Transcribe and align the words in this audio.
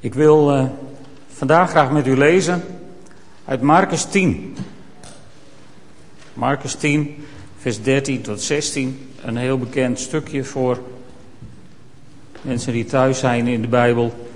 Ik 0.00 0.14
wil 0.14 0.54
uh, 0.54 0.64
vandaag 1.28 1.70
graag 1.70 1.90
met 1.90 2.06
u 2.06 2.16
lezen 2.16 2.62
uit 3.44 3.60
Marcus 3.60 4.04
10. 4.04 4.56
Marcus 6.34 6.74
10, 6.74 7.24
vers 7.56 7.82
13 7.82 8.20
tot 8.20 8.42
16. 8.42 9.10
Een 9.22 9.36
heel 9.36 9.58
bekend 9.58 10.00
stukje 10.00 10.44
voor 10.44 10.78
mensen 12.42 12.72
die 12.72 12.84
thuis 12.84 13.18
zijn 13.18 13.46
in 13.46 13.60
de 13.60 13.68
Bijbel. 13.68 14.28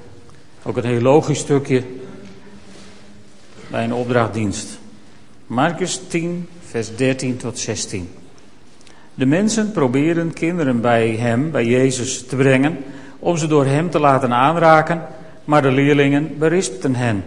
Ook 0.63 0.77
een 0.77 0.85
heel 0.85 1.01
logisch 1.01 1.39
stukje 1.39 1.83
bij 3.71 3.85
een 3.85 3.95
opdrachtdienst. 3.95 4.79
Marcus 5.47 6.01
10, 6.09 6.49
vers 6.67 6.97
13 6.97 7.37
tot 7.37 7.59
16. 7.59 8.09
De 9.15 9.27
mensen 9.27 9.73
proberen 9.73 10.33
kinderen 10.33 10.81
bij 10.81 11.09
hem, 11.09 11.51
bij 11.51 11.65
Jezus, 11.65 12.27
te 12.27 12.37
brengen 12.37 12.79
om 13.19 13.37
ze 13.37 13.47
door 13.47 13.67
hem 13.67 13.91
te 13.91 14.01
laten 14.01 14.33
aanraken, 14.33 15.03
maar 15.53 15.63
de 15.63 15.71
leerlingen 15.71 16.39
berispten 16.39 16.95
hen. 16.95 17.25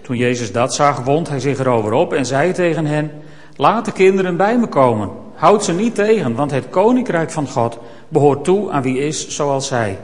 Toen 0.00 0.16
Jezus 0.16 0.52
dat 0.52 0.74
zag, 0.74 1.04
wond 1.04 1.28
hij 1.28 1.40
zich 1.40 1.58
erover 1.58 1.92
op 1.92 2.12
en 2.12 2.26
zei 2.26 2.52
tegen 2.52 2.86
hen: 2.86 3.10
Laat 3.56 3.84
de 3.84 3.92
kinderen 3.92 4.36
bij 4.36 4.58
me 4.58 4.66
komen. 4.66 5.10
Houd 5.34 5.64
ze 5.64 5.72
niet 5.72 5.94
tegen, 5.94 6.34
want 6.34 6.50
het 6.50 6.68
koninkrijk 6.68 7.30
van 7.30 7.48
God 7.48 7.78
behoort 8.08 8.44
toe 8.44 8.70
aan 8.70 8.82
wie 8.82 8.98
is 8.98 9.28
zoals 9.28 9.66
zij. 9.66 9.98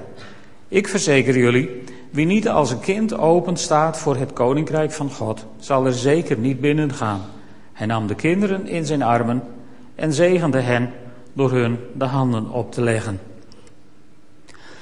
Ik 0.69 0.89
verzeker 0.89 1.39
jullie, 1.39 1.83
wie 2.11 2.27
niet 2.27 2.49
als 2.49 2.71
een 2.71 2.81
kind 2.81 3.19
open 3.19 3.57
staat 3.57 3.99
voor 3.99 4.17
het 4.17 4.33
koninkrijk 4.33 4.93
van 4.93 5.11
God, 5.11 5.47
zal 5.59 5.87
er 5.87 5.95
zeker 5.95 6.39
niet 6.39 6.61
binnen 6.61 6.93
gaan. 6.93 7.21
Hij 7.73 7.87
nam 7.87 8.07
de 8.07 8.15
kinderen 8.15 8.67
in 8.67 8.87
zijn 8.87 9.03
armen 9.03 9.43
en 9.95 10.13
zegende 10.13 10.61
hen 10.61 10.91
door 11.33 11.51
hun 11.53 11.79
de 11.95 12.05
handen 12.05 12.51
op 12.51 12.73
te 12.73 12.83
leggen. 12.83 13.21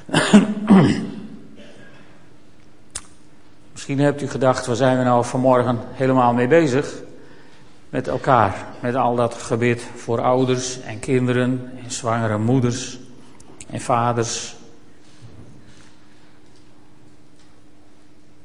Misschien 3.87 4.07
hebt 4.07 4.23
u 4.23 4.29
gedacht, 4.29 4.67
waar 4.67 4.77
zijn 4.77 4.99
we 4.99 5.05
nou 5.05 5.25
vanmorgen 5.25 5.79
helemaal 5.93 6.35
mee 6.35 6.47
bezig? 6.47 7.03
Met 7.89 8.09
elkaar, 8.09 8.67
met 8.81 8.95
al 8.95 9.15
dat 9.15 9.35
gebed 9.35 9.87
voor 9.95 10.21
ouders 10.21 10.81
en 10.81 10.99
kinderen 10.99 11.71
en 11.85 11.91
zwangere 11.91 12.39
moeders 12.39 12.99
en 13.71 13.81
vaders. 13.81 14.57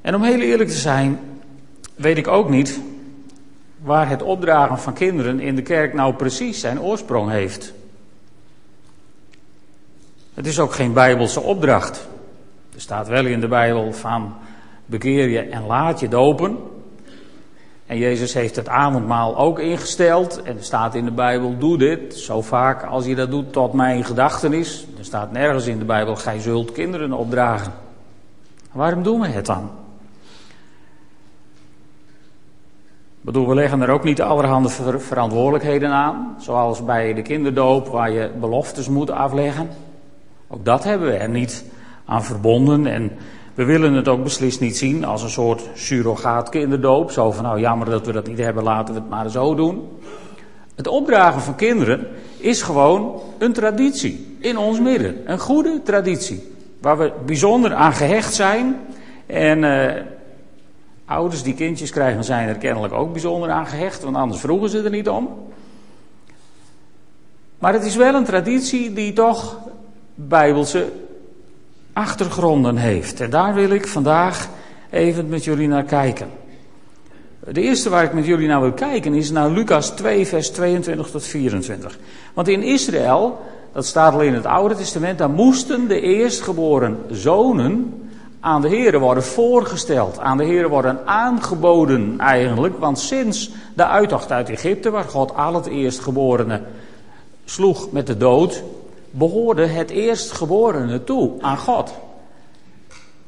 En 0.01 0.15
om 0.15 0.23
heel 0.23 0.39
eerlijk 0.39 0.69
te 0.69 0.75
zijn, 0.75 1.19
weet 1.95 2.17
ik 2.17 2.27
ook 2.27 2.49
niet 2.49 2.79
waar 3.79 4.09
het 4.09 4.21
opdragen 4.21 4.79
van 4.79 4.93
kinderen 4.93 5.39
in 5.39 5.55
de 5.55 5.61
kerk 5.61 5.93
nou 5.93 6.13
precies 6.13 6.59
zijn 6.59 6.81
oorsprong 6.81 7.29
heeft. 7.29 7.73
Het 10.33 10.47
is 10.47 10.59
ook 10.59 10.73
geen 10.73 10.93
bijbelse 10.93 11.39
opdracht. 11.39 12.07
Er 12.73 12.81
staat 12.81 13.07
wel 13.07 13.25
in 13.25 13.39
de 13.39 13.47
Bijbel 13.47 13.93
van 13.93 14.35
bekeer 14.85 15.29
je 15.29 15.39
en 15.39 15.65
laat 15.65 15.99
je 15.99 16.07
dopen. 16.07 16.57
En 17.85 17.97
Jezus 17.97 18.33
heeft 18.33 18.55
het 18.55 18.67
avondmaal 18.67 19.37
ook 19.37 19.59
ingesteld. 19.59 20.41
En 20.41 20.57
er 20.57 20.63
staat 20.63 20.95
in 20.95 21.05
de 21.05 21.11
Bijbel, 21.11 21.57
doe 21.57 21.77
dit 21.77 22.15
zo 22.15 22.41
vaak 22.41 22.83
als 22.83 23.05
je 23.05 23.15
dat 23.15 23.31
doet 23.31 23.53
tot 23.53 23.73
mijn 23.73 24.03
gedachtenis. 24.03 24.85
Er 24.97 25.05
staat 25.05 25.31
nergens 25.31 25.67
in 25.67 25.79
de 25.79 25.85
Bijbel, 25.85 26.15
gij 26.15 26.39
zult 26.39 26.71
kinderen 26.71 27.13
opdragen. 27.13 27.73
Waarom 28.71 29.03
doen 29.03 29.21
we 29.21 29.27
het 29.27 29.45
dan? 29.45 29.69
Ik 33.21 33.27
bedoel, 33.27 33.47
we 33.47 33.55
leggen 33.55 33.81
er 33.81 33.89
ook 33.89 34.03
niet 34.03 34.21
allerhande 34.21 34.69
verantwoordelijkheden 34.99 35.89
aan. 35.89 36.35
Zoals 36.39 36.85
bij 36.85 37.13
de 37.13 37.21
kinderdoop, 37.21 37.87
waar 37.87 38.11
je 38.11 38.31
beloftes 38.39 38.89
moet 38.89 39.11
afleggen. 39.11 39.69
Ook 40.47 40.65
dat 40.65 40.83
hebben 40.83 41.07
we 41.07 41.13
er 41.13 41.29
niet 41.29 41.65
aan 42.05 42.23
verbonden. 42.23 42.85
En 42.87 43.11
we 43.61 43.67
willen 43.67 43.93
het 43.93 44.07
ook 44.07 44.23
beslist 44.23 44.59
niet 44.59 44.77
zien 44.77 45.05
als 45.05 45.23
een 45.23 45.29
soort 45.29 45.69
surrogaat 45.73 46.49
kinderdoop. 46.49 47.11
Zo 47.11 47.31
van, 47.31 47.43
nou 47.43 47.59
jammer 47.59 47.89
dat 47.89 48.05
we 48.05 48.11
dat 48.11 48.27
niet 48.27 48.37
hebben, 48.37 48.63
laten 48.63 48.93
we 48.93 48.99
het 48.99 49.09
maar 49.09 49.29
zo 49.29 49.55
doen. 49.55 49.89
Het 50.75 50.87
opdragen 50.87 51.41
van 51.41 51.55
kinderen 51.55 52.07
is 52.37 52.61
gewoon 52.61 53.21
een 53.37 53.53
traditie 53.53 54.37
in 54.39 54.57
ons 54.57 54.79
midden. 54.79 55.31
Een 55.31 55.39
goede 55.39 55.81
traditie. 55.83 56.53
Waar 56.79 56.97
we 56.97 57.11
bijzonder 57.25 57.73
aan 57.73 57.93
gehecht 57.93 58.33
zijn. 58.33 58.79
En 59.25 59.63
uh, 59.63 59.91
ouders 61.05 61.43
die 61.43 61.53
kindjes 61.53 61.89
krijgen 61.89 62.23
zijn 62.23 62.47
er 62.47 62.57
kennelijk 62.57 62.93
ook 62.93 63.11
bijzonder 63.11 63.49
aan 63.49 63.67
gehecht. 63.67 64.03
Want 64.03 64.15
anders 64.15 64.41
vroegen 64.41 64.69
ze 64.69 64.81
er 64.81 64.89
niet 64.89 65.09
om. 65.09 65.29
Maar 67.59 67.73
het 67.73 67.85
is 67.85 67.95
wel 67.95 68.13
een 68.13 68.25
traditie 68.25 68.93
die 68.93 69.13
toch 69.13 69.59
bijbelse 70.15 70.87
achtergronden 71.93 72.77
heeft. 72.77 73.19
En 73.19 73.29
daar 73.29 73.53
wil 73.53 73.69
ik 73.69 73.87
vandaag 73.87 74.49
even 74.89 75.29
met 75.29 75.43
jullie 75.43 75.67
naar 75.67 75.83
kijken. 75.83 76.27
De 77.49 77.61
eerste 77.61 77.89
waar 77.89 78.03
ik 78.03 78.13
met 78.13 78.25
jullie 78.25 78.47
naar 78.47 78.61
wil 78.61 78.71
kijken 78.71 79.13
is 79.13 79.31
naar 79.31 79.49
Lucas 79.49 79.89
2, 79.89 80.27
vers 80.27 80.49
22 80.49 81.09
tot 81.09 81.23
24. 81.23 81.97
Want 82.33 82.47
in 82.47 82.63
Israël, 82.63 83.39
dat 83.73 83.85
staat 83.85 84.13
al 84.13 84.21
in 84.21 84.33
het 84.33 84.45
Oude 84.45 84.75
Testament, 84.75 85.17
daar 85.17 85.29
moesten 85.29 85.87
de 85.87 86.01
eerstgeboren 86.01 86.97
zonen 87.09 87.93
aan 88.39 88.61
de 88.61 88.67
Heer 88.67 88.99
worden 88.99 89.23
voorgesteld. 89.23 90.19
Aan 90.19 90.37
de 90.37 90.43
Heer 90.43 90.69
worden 90.69 91.07
aangeboden 91.07 92.15
eigenlijk. 92.17 92.79
Want 92.79 92.99
sinds 92.99 93.51
de 93.73 93.85
uittocht 93.85 94.31
uit 94.31 94.49
Egypte, 94.49 94.89
waar 94.89 95.03
God 95.03 95.35
al 95.35 95.53
het 95.53 95.65
eerstgeborene 95.65 96.61
sloeg 97.45 97.91
met 97.91 98.07
de 98.07 98.17
dood, 98.17 98.63
behoorde 99.11 99.65
het 99.65 99.89
eerstgeborene 99.89 101.03
toe 101.03 101.31
aan 101.39 101.57
God. 101.57 101.93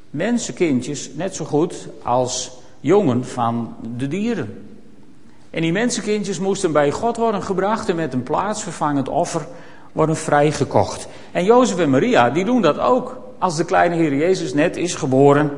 Mensenkindjes 0.10 1.10
net 1.16 1.36
zo 1.36 1.46
goed 1.46 1.88
als 2.04 2.52
jongen 2.80 3.26
van 3.26 3.76
de 3.98 4.08
dieren. 4.08 4.68
En 5.50 5.62
die 5.62 5.72
mensenkindjes 5.72 6.40
moesten 6.40 6.72
bij 6.72 6.92
God 6.92 7.18
worden 7.18 7.44
gebracht 7.44 7.90
en 7.90 7.96
met 7.96 8.14
een 8.14 8.24
plaatsvervangend 8.24 9.10
offer 9.10 9.48
worden 9.92 10.16
vrijgekocht. 10.16 11.08
En 11.32 11.44
Jozef 11.44 11.80
en 11.80 11.90
Maria, 11.90 12.30
die 12.30 12.46
doen 12.46 12.62
dat 12.62 12.80
ook. 12.80 13.22
Als 13.38 13.56
de 13.56 13.66
kleine 13.66 13.96
Heer 13.96 14.16
Jezus 14.16 14.54
net 14.54 14.78
is 14.78 14.96
geboren, 14.96 15.52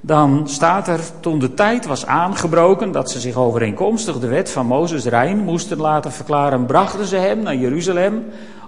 dan 0.00 0.48
staat 0.48 0.88
er, 0.88 1.00
toen 1.20 1.38
de 1.38 1.54
tijd 1.54 1.86
was 1.86 2.06
aangebroken 2.06 2.92
dat 2.92 3.10
ze 3.10 3.20
zich 3.20 3.36
overeenkomstig 3.36 4.18
de 4.18 4.26
wet 4.26 4.50
van 4.50 4.66
Mozes 4.66 5.04
rein 5.04 5.38
moesten 5.38 5.78
laten 5.78 6.12
verklaren, 6.12 6.66
brachten 6.66 7.06
ze 7.06 7.16
hem 7.16 7.42
naar 7.42 7.56
Jeruzalem 7.56 8.24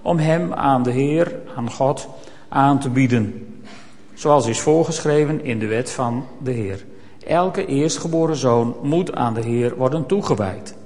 om 0.06 0.18
hem 0.18 0.52
aan 0.52 0.82
de 0.82 0.90
Heer, 0.90 1.34
aan 1.56 1.70
God, 1.70 2.08
aan 2.48 2.78
te 2.78 2.90
bieden. 2.90 3.56
Zoals 4.14 4.46
is 4.46 4.60
voorgeschreven 4.60 5.44
in 5.44 5.58
de 5.58 5.66
wet 5.66 5.90
van 5.90 6.26
de 6.42 6.50
Heer. 6.50 6.84
Elke 7.26 7.66
eerstgeboren 7.66 8.36
zoon 8.36 8.76
moet 8.82 9.14
aan 9.14 9.34
de 9.34 9.40
Heer 9.40 9.76
worden 9.76 10.06
toegewijd. 10.06 10.76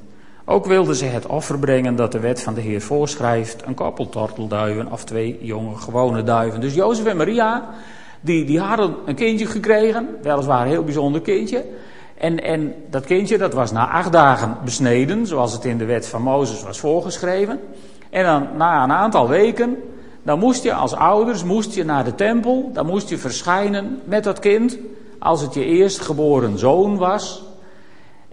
Ook 0.44 0.66
wilden 0.66 0.94
ze 0.94 1.04
het 1.04 1.26
offer 1.26 1.58
brengen 1.58 1.96
dat 1.96 2.12
de 2.12 2.20
wet 2.20 2.42
van 2.42 2.54
de 2.54 2.60
Heer 2.60 2.80
voorschrijft: 2.80 3.66
een 3.66 3.74
koppel 3.74 4.08
tortelduiven 4.08 4.92
of 4.92 5.04
twee 5.04 5.38
jonge 5.40 5.76
gewone 5.76 6.22
duiven. 6.22 6.60
Dus 6.60 6.74
Jozef 6.74 7.06
en 7.06 7.16
Maria, 7.16 7.68
die, 8.20 8.44
die 8.44 8.60
hadden 8.60 8.94
een 9.06 9.14
kindje 9.14 9.46
gekregen, 9.46 10.08
weliswaar 10.22 10.62
een 10.62 10.70
heel 10.70 10.84
bijzonder 10.84 11.20
kindje. 11.20 11.64
En, 12.14 12.42
en 12.42 12.74
dat 12.90 13.04
kindje 13.04 13.38
dat 13.38 13.52
was 13.52 13.72
na 13.72 13.88
acht 13.88 14.12
dagen 14.12 14.56
besneden, 14.64 15.26
zoals 15.26 15.52
het 15.52 15.64
in 15.64 15.78
de 15.78 15.84
wet 15.84 16.06
van 16.06 16.22
Mozes 16.22 16.62
was 16.62 16.78
voorgeschreven. 16.78 17.60
En 18.10 18.24
dan 18.24 18.48
na 18.56 18.82
een 18.82 18.92
aantal 18.92 19.28
weken, 19.28 19.76
dan 20.22 20.38
moest 20.38 20.62
je 20.62 20.74
als 20.74 20.94
ouders 20.94 21.44
moest 21.44 21.74
je 21.74 21.84
naar 21.84 22.04
de 22.04 22.14
tempel, 22.14 22.70
dan 22.72 22.86
moest 22.86 23.08
je 23.08 23.18
verschijnen 23.18 24.00
met 24.04 24.24
dat 24.24 24.38
kind, 24.38 24.78
als 25.18 25.40
het 25.40 25.54
je 25.54 25.64
eerstgeboren 25.64 26.58
zoon 26.58 26.96
was. 26.96 27.42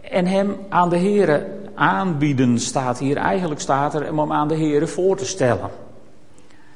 En 0.01 0.25
hem 0.25 0.55
aan 0.69 0.89
de 0.89 0.97
Here 0.97 1.45
aanbieden 1.75 2.59
staat 2.59 2.99
hier, 2.99 3.17
eigenlijk 3.17 3.61
staat 3.61 3.93
er 3.93 4.11
om 4.11 4.19
hem 4.19 4.31
aan 4.31 4.47
de 4.47 4.57
Here 4.57 4.87
voor 4.87 5.17
te 5.17 5.25
stellen. 5.25 5.69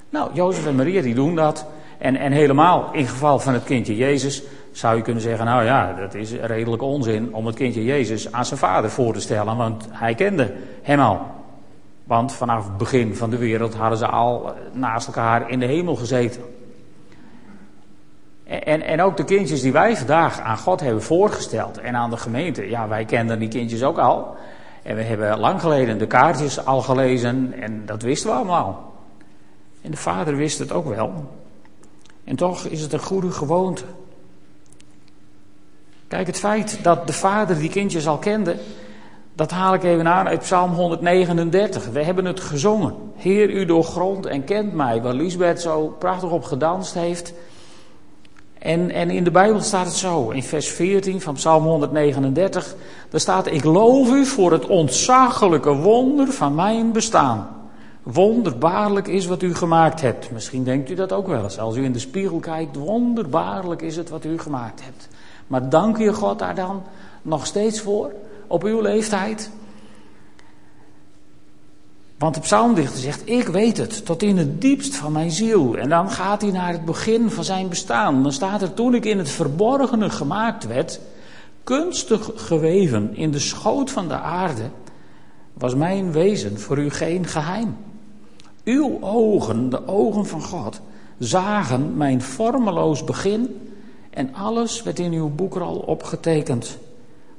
Nou, 0.10 0.30
Jozef 0.34 0.66
en 0.66 0.76
Maria 0.76 1.02
die 1.02 1.16
doen 1.16 1.36
dat. 1.36 1.66
En, 1.98 2.16
en 2.16 2.32
helemaal 2.32 2.90
in 2.92 3.08
geval 3.08 3.40
van 3.40 3.54
het 3.54 3.64
kindje 3.64 3.96
Jezus 3.96 4.44
zou 4.72 4.96
je 4.96 5.02
kunnen 5.02 5.22
zeggen, 5.22 5.46
nou 5.46 5.64
ja, 5.64 5.94
dat 5.94 6.14
is 6.14 6.32
redelijk 6.32 6.82
onzin 6.82 7.34
om 7.34 7.46
het 7.46 7.56
kindje 7.56 7.84
Jezus 7.84 8.32
aan 8.32 8.46
zijn 8.46 8.60
vader 8.60 8.90
voor 8.90 9.14
te 9.14 9.22
stellen, 9.22 9.58
want 9.58 9.88
hij 9.90 10.16
kende 10.16 10.54
hem 10.82 11.00
al. 11.00 11.41
Want 12.04 12.34
vanaf 12.34 12.66
het 12.66 12.78
begin 12.78 13.16
van 13.16 13.30
de 13.30 13.38
wereld 13.38 13.76
hadden 13.76 13.98
ze 13.98 14.08
al 14.08 14.54
naast 14.72 15.08
elkaar 15.08 15.50
in 15.50 15.60
de 15.60 15.66
hemel 15.66 15.96
gezeten. 15.96 16.42
En, 18.44 18.82
en 18.82 19.02
ook 19.02 19.18
de 19.18 19.24
kindjes 19.24 19.62
die 19.62 19.72
wij 19.72 19.98
vandaag 19.98 20.40
aan 20.40 20.58
God 20.58 20.80
hebben 20.80 21.04
voorgesteld 21.04 21.78
en 21.78 21.96
aan 21.96 22.10
de 22.10 22.18
gemeente, 22.18 22.70
ja, 22.70 22.88
wij 22.88 23.06
kenden 23.06 23.40
die 23.40 23.48
kindjes 23.48 23.84
ook 23.84 23.98
al. 23.98 24.36
En 24.84 24.96
we 24.96 25.02
hebben 25.02 25.40
lang 25.40 25.62
geleden 25.62 25.98
de 25.98 26.08
kaartjes 26.08 26.66
al 26.66 26.82
gelezen 26.82 27.54
en 27.54 27.86
dat 27.86 28.02
wisten 28.02 28.30
we 28.30 28.36
allemaal. 28.36 28.94
En 29.82 29.92
de 29.92 29.98
vader 29.98 30.36
wist 30.36 30.60
het 30.60 30.72
ook 30.72 30.88
wel. 30.88 31.30
En 32.24 32.36
toch 32.36 32.66
is 32.66 32.82
het 32.82 32.94
een 32.94 33.00
goede 33.00 33.32
gewoonte. 33.32 33.84
Kijk, 36.08 36.28
het 36.28 36.40
feit 36.40 36.84
dat 36.84 37.08
de 37.08 37.14
vader 37.14 37.60
die 37.60 37.70
kindjes 37.70 38.08
al 38.08 38.18
kende, 38.18 38.58
dat 39.34 39.52
haal 39.52 39.74
ik 39.74 39.84
even 39.84 40.08
aan 40.08 40.28
uit 40.28 40.40
Psalm 40.40 40.72
139. 40.72 41.88
We 41.88 42.04
hebben 42.04 42.26
het 42.26 42.40
gezongen. 42.40 42.94
Heer, 43.16 43.50
u 43.50 43.66
doorgrond 43.66 44.26
en 44.26 44.44
kent 44.44 44.74
mij, 44.74 45.02
waar 45.02 45.14
Lisbeth 45.14 45.62
zo 45.62 45.96
prachtig 46.00 46.30
op 46.30 46.44
gedanst 46.44 46.94
heeft. 46.94 47.34
En, 48.60 48.92
en 48.92 49.10
in 49.10 49.24
de 49.24 49.32
Bijbel 49.32 49.62
staat 49.62 49.86
het 49.86 49.96
zo, 49.96 50.30
in 50.30 50.44
vers 50.44 50.70
14 50.70 51.22
van 51.22 51.34
Psalm 51.34 51.64
139, 51.64 52.76
daar 53.10 53.20
staat, 53.20 53.48
ik 53.48 53.64
loof 53.64 54.10
u 54.10 54.26
voor 54.26 54.52
het 54.52 54.66
ontzaglijke 54.66 55.76
wonder 55.76 56.28
van 56.28 56.56
mijn 56.56 56.92
bestaan. 56.92 57.48
Wonderbaarlijk 58.04 59.08
is 59.08 59.26
wat 59.26 59.42
u 59.42 59.56
gemaakt 59.56 60.02
hebt. 60.02 60.32
Misschien 60.32 60.64
denkt 60.64 60.90
u 60.90 60.96
dat 60.96 61.12
ook 61.12 61.28
wel 61.28 61.44
eens. 61.44 61.60
Als 61.60 61.76
u 61.76 61.84
in 61.84 61.92
de 61.92 62.00
spiegel 62.00 62.40
kijkt, 62.40 62.76
wonderbaarlijk 62.76 63.82
is 63.82 63.96
het 63.96 64.10
wat 64.10 64.26
u 64.26 64.40
gemaakt 64.40 64.84
hebt. 64.84 65.08
Maar 65.48 65.70
dank 65.70 65.98
je 65.98 66.14
God 66.14 66.40
daar 66.40 66.56
dan 66.56 66.84
nog 67.22 67.46
steeds 67.46 67.82
voor, 67.82 68.12
op 68.52 68.64
uw 68.64 68.82
leeftijd? 68.82 69.52
Want 72.22 72.36
de 72.36 72.42
psalmdichter 72.42 73.00
zegt, 73.00 73.30
ik 73.30 73.48
weet 73.48 73.78
het, 73.78 74.06
tot 74.06 74.24
in 74.24 74.38
het 74.38 74.62
diepst 74.62 74.96
van 74.96 75.12
mijn 75.12 75.32
ziel. 75.32 75.78
En 75.78 75.90
dan 75.90 76.10
gaat 76.10 76.42
hij 76.42 76.52
naar 76.52 76.72
het 76.72 76.86
begin 76.86 77.30
van 77.30 77.44
zijn 77.44 77.70
bestaan. 77.70 78.24
Dan 78.24 78.32
staat 78.32 78.62
er, 78.62 78.74
toen 78.74 78.96
ik 78.96 79.06
in 79.06 79.18
het 79.18 79.30
verborgene 79.30 80.10
gemaakt 80.10 80.68
werd, 80.68 81.00
kunstig 81.64 82.32
geweven 82.36 83.16
in 83.16 83.32
de 83.32 83.40
schoot 83.40 83.92
van 83.92 84.08
de 84.08 84.20
aarde, 84.20 84.64
was 85.54 85.76
mijn 85.76 86.12
wezen 86.12 86.60
voor 86.60 86.78
u 86.78 86.90
geen 86.90 87.26
geheim. 87.26 87.78
Uw 88.64 88.98
ogen, 89.02 89.70
de 89.70 89.88
ogen 89.88 90.26
van 90.26 90.42
God, 90.42 90.82
zagen 91.18 91.98
mijn 91.98 92.22
vormeloos 92.22 93.04
begin 93.04 93.70
en 94.10 94.34
alles 94.34 94.84
werd 94.84 95.00
in 95.00 95.14
uw 95.14 95.30
boek 95.30 95.56
al 95.56 95.76
opgetekend. 95.76 96.78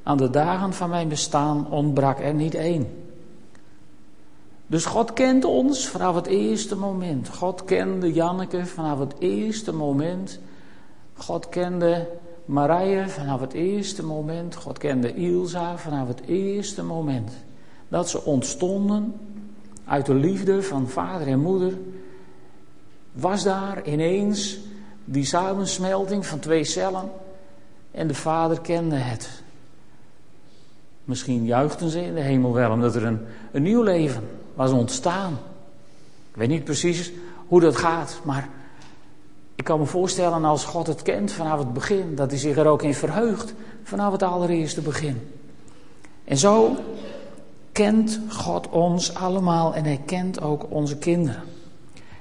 Aan 0.03 0.17
de 0.17 0.29
dagen 0.29 0.73
van 0.73 0.89
mijn 0.89 1.07
bestaan 1.07 1.71
ontbrak 1.71 2.19
er 2.19 2.33
niet 2.33 2.55
één. 2.55 2.87
Dus 4.67 4.85
God 4.85 5.13
kent 5.13 5.45
ons 5.45 5.87
vanaf 5.87 6.15
het 6.15 6.25
eerste 6.25 6.75
moment. 6.75 7.29
God 7.29 7.63
kende 7.65 8.13
Janneke 8.13 8.65
vanaf 8.65 8.99
het 8.99 9.13
eerste 9.19 9.73
moment. 9.73 10.39
God 11.13 11.49
kende 11.49 12.07
Marije 12.45 13.09
vanaf 13.09 13.39
het 13.39 13.53
eerste 13.53 14.05
moment. 14.05 14.55
God 14.55 14.77
kende 14.77 15.13
Ilsa 15.13 15.77
vanaf 15.77 16.07
het 16.07 16.21
eerste 16.25 16.83
moment. 16.83 17.31
Dat 17.87 18.09
ze 18.09 18.23
ontstonden 18.23 19.13
uit 19.85 20.05
de 20.05 20.13
liefde 20.13 20.63
van 20.63 20.87
vader 20.87 21.27
en 21.27 21.39
moeder. 21.39 21.73
Was 23.11 23.43
daar 23.43 23.87
ineens 23.87 24.59
die 25.05 25.25
samensmelting 25.25 26.25
van 26.25 26.39
twee 26.39 26.63
cellen. 26.63 27.11
En 27.91 28.07
de 28.07 28.15
vader 28.15 28.61
kende 28.61 28.95
het. 28.95 29.42
Misschien 31.05 31.45
juichten 31.45 31.89
ze 31.89 32.05
in 32.05 32.13
de 32.13 32.21
hemel 32.21 32.53
wel 32.53 32.71
omdat 32.71 32.95
er 32.95 33.05
een, 33.05 33.19
een 33.51 33.61
nieuw 33.61 33.81
leven 33.81 34.23
was 34.53 34.71
ontstaan. 34.71 35.39
Ik 36.31 36.35
weet 36.39 36.47
niet 36.47 36.63
precies 36.63 37.11
hoe 37.47 37.59
dat 37.59 37.75
gaat, 37.75 38.19
maar 38.23 38.49
ik 39.55 39.63
kan 39.63 39.79
me 39.79 39.85
voorstellen 39.85 40.45
als 40.45 40.65
God 40.65 40.87
het 40.87 41.01
kent 41.01 41.31
vanaf 41.31 41.59
het 41.59 41.73
begin, 41.73 42.15
dat 42.15 42.29
hij 42.29 42.39
zich 42.39 42.57
er 42.57 42.67
ook 42.67 42.83
in 42.83 42.93
verheugt 42.93 43.53
vanaf 43.83 44.11
het 44.11 44.23
allereerste 44.23 44.81
begin. 44.81 45.21
En 46.23 46.37
zo 46.37 46.75
kent 47.71 48.19
God 48.29 48.69
ons 48.69 49.15
allemaal 49.15 49.73
en 49.73 49.83
hij 49.83 50.01
kent 50.05 50.41
ook 50.41 50.65
onze 50.69 50.97
kinderen. 50.97 51.41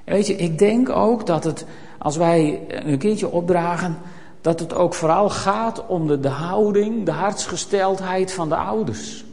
En 0.04 0.14
weet 0.14 0.26
je, 0.26 0.36
ik 0.36 0.58
denk 0.58 0.88
ook 0.88 1.26
dat 1.26 1.44
het, 1.44 1.64
als 1.98 2.16
wij 2.16 2.60
een 2.68 2.98
kindje 2.98 3.30
opdragen, 3.30 3.98
dat 4.42 4.60
het 4.60 4.74
ook 4.74 4.94
vooral 4.94 5.30
gaat 5.30 5.86
om 5.86 6.06
de, 6.06 6.20
de 6.20 6.28
houding, 6.28 7.04
de 7.04 7.10
hartsgesteldheid 7.10 8.32
van 8.32 8.48
de 8.48 8.56
ouders. 8.56 9.24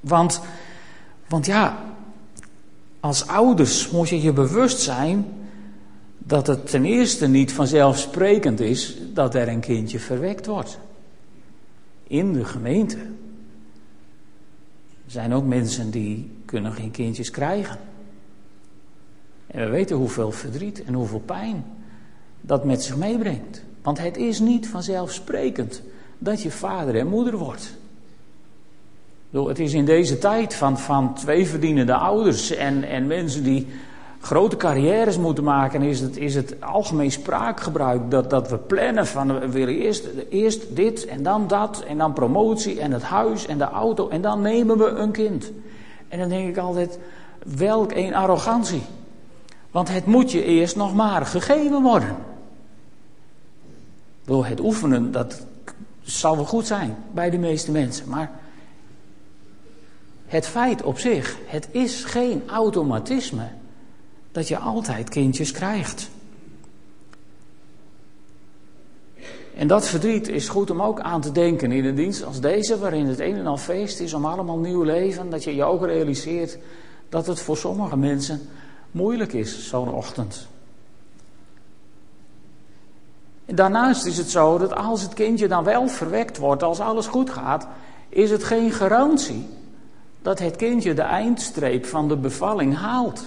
Want 0.00 0.40
want 1.28 1.46
ja, 1.46 1.84
als 3.00 3.26
ouders 3.26 3.90
moet 3.90 4.08
je 4.08 4.22
je 4.22 4.32
bewust 4.32 4.80
zijn 4.80 5.26
dat 6.18 6.46
het 6.46 6.70
ten 6.70 6.84
eerste 6.84 7.26
niet 7.26 7.52
vanzelfsprekend 7.52 8.60
is 8.60 8.96
dat 9.14 9.34
er 9.34 9.48
een 9.48 9.60
kindje 9.60 9.98
verwekt 9.98 10.46
wordt. 10.46 10.78
In 12.06 12.32
de 12.32 12.44
gemeente. 12.44 12.96
Er 15.04 15.14
zijn 15.14 15.34
ook 15.34 15.44
mensen 15.44 15.90
die 15.90 16.30
kunnen 16.44 16.72
geen 16.72 16.90
kindjes 16.90 17.30
krijgen. 17.30 17.78
En 19.46 19.60
we 19.60 19.68
weten 19.68 19.96
hoeveel 19.96 20.30
verdriet 20.30 20.84
en 20.84 20.94
hoeveel 20.94 21.22
pijn 21.24 21.64
dat 22.40 22.64
met 22.64 22.82
zich 22.82 22.96
meebrengt. 22.96 23.62
Want 23.88 24.00
het 24.00 24.16
is 24.16 24.38
niet 24.38 24.68
vanzelfsprekend 24.68 25.82
dat 26.18 26.42
je 26.42 26.50
vader 26.50 26.98
en 26.98 27.06
moeder 27.06 27.36
wordt. 27.36 27.76
Het 29.30 29.58
is 29.58 29.72
in 29.72 29.84
deze 29.84 30.18
tijd 30.18 30.54
van, 30.54 30.78
van 30.78 31.14
twee 31.14 31.46
verdienende 31.46 31.94
ouders 31.94 32.50
en, 32.50 32.84
en 32.84 33.06
mensen 33.06 33.42
die 33.42 33.66
grote 34.20 34.56
carrières 34.56 35.18
moeten 35.18 35.44
maken, 35.44 35.82
is 35.82 36.00
het, 36.00 36.16
is 36.16 36.34
het 36.34 36.56
algemeen 36.60 37.10
spraakgebruik 37.10 38.10
dat, 38.10 38.30
dat 38.30 38.48
we 38.48 38.56
plannen 38.56 39.06
van 39.06 39.38
we 39.40 39.48
willen 39.48 39.74
eerst, 39.74 40.08
eerst 40.30 40.76
dit 40.76 41.06
en 41.06 41.22
dan 41.22 41.46
dat 41.46 41.80
en 41.80 41.98
dan 41.98 42.12
promotie 42.12 42.80
en 42.80 42.92
het 42.92 43.02
huis 43.02 43.46
en 43.46 43.58
de 43.58 43.68
auto 43.70 44.08
en 44.08 44.20
dan 44.20 44.40
nemen 44.40 44.78
we 44.78 44.86
een 44.86 45.12
kind. 45.12 45.52
En 46.08 46.18
dan 46.18 46.28
denk 46.28 46.48
ik 46.48 46.58
altijd, 46.58 46.98
welk 47.56 47.92
een 47.92 48.14
arrogantie. 48.14 48.82
Want 49.70 49.88
het 49.88 50.06
moet 50.06 50.32
je 50.32 50.44
eerst 50.44 50.76
nog 50.76 50.94
maar 50.94 51.26
gegeven 51.26 51.82
worden. 51.82 52.16
Door 54.28 54.46
het 54.46 54.60
oefenen, 54.60 55.12
dat 55.12 55.46
zal 56.02 56.36
wel 56.36 56.44
goed 56.44 56.66
zijn 56.66 56.96
bij 57.12 57.30
de 57.30 57.38
meeste 57.38 57.70
mensen, 57.70 58.08
maar 58.08 58.30
het 60.26 60.46
feit 60.46 60.82
op 60.82 60.98
zich, 60.98 61.36
het 61.46 61.68
is 61.70 62.04
geen 62.04 62.42
automatisme 62.48 63.48
dat 64.32 64.48
je 64.48 64.58
altijd 64.58 65.08
kindjes 65.08 65.50
krijgt. 65.50 66.10
En 69.56 69.66
dat 69.66 69.88
verdriet 69.88 70.28
is 70.28 70.48
goed 70.48 70.70
om 70.70 70.82
ook 70.82 71.00
aan 71.00 71.20
te 71.20 71.32
denken 71.32 71.72
in 71.72 71.84
een 71.84 71.94
dienst 71.94 72.24
als 72.24 72.40
deze, 72.40 72.78
waarin 72.78 73.06
het 73.06 73.20
een 73.20 73.36
en 73.36 73.46
al 73.46 73.56
feest 73.56 74.00
is 74.00 74.14
om 74.14 74.24
allemaal 74.24 74.58
nieuw 74.58 74.82
leven. 74.82 75.30
Dat 75.30 75.44
je 75.44 75.54
je 75.54 75.64
ook 75.64 75.84
realiseert 75.84 76.58
dat 77.08 77.26
het 77.26 77.40
voor 77.40 77.56
sommige 77.56 77.96
mensen 77.96 78.40
moeilijk 78.90 79.32
is, 79.32 79.68
zo'n 79.68 79.92
ochtend. 79.92 80.48
Daarnaast 83.54 84.04
is 84.04 84.16
het 84.16 84.30
zo 84.30 84.58
dat 84.58 84.74
als 84.74 85.02
het 85.02 85.14
kindje 85.14 85.48
dan 85.48 85.64
wel 85.64 85.88
verwekt 85.88 86.38
wordt, 86.38 86.62
als 86.62 86.80
alles 86.80 87.06
goed 87.06 87.30
gaat, 87.30 87.66
is 88.08 88.30
het 88.30 88.44
geen 88.44 88.72
garantie 88.72 89.46
dat 90.22 90.38
het 90.38 90.56
kindje 90.56 90.94
de 90.94 91.02
eindstreep 91.02 91.86
van 91.86 92.08
de 92.08 92.16
bevalling 92.16 92.76
haalt. 92.76 93.24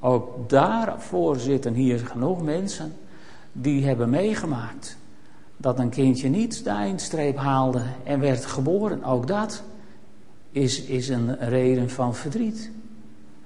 Ook 0.00 0.48
daarvoor 0.48 1.36
zitten 1.36 1.74
hier 1.74 1.98
genoeg 1.98 2.42
mensen 2.42 2.96
die 3.52 3.84
hebben 3.84 4.10
meegemaakt 4.10 4.96
dat 5.56 5.78
een 5.78 5.90
kindje 5.90 6.28
niet 6.28 6.64
de 6.64 6.70
eindstreep 6.70 7.36
haalde 7.36 7.82
en 8.04 8.20
werd 8.20 8.44
geboren. 8.44 9.04
Ook 9.04 9.26
dat 9.26 9.62
is, 10.50 10.82
is 10.82 11.08
een 11.08 11.38
reden 11.38 11.90
van 11.90 12.14
verdriet. 12.14 12.70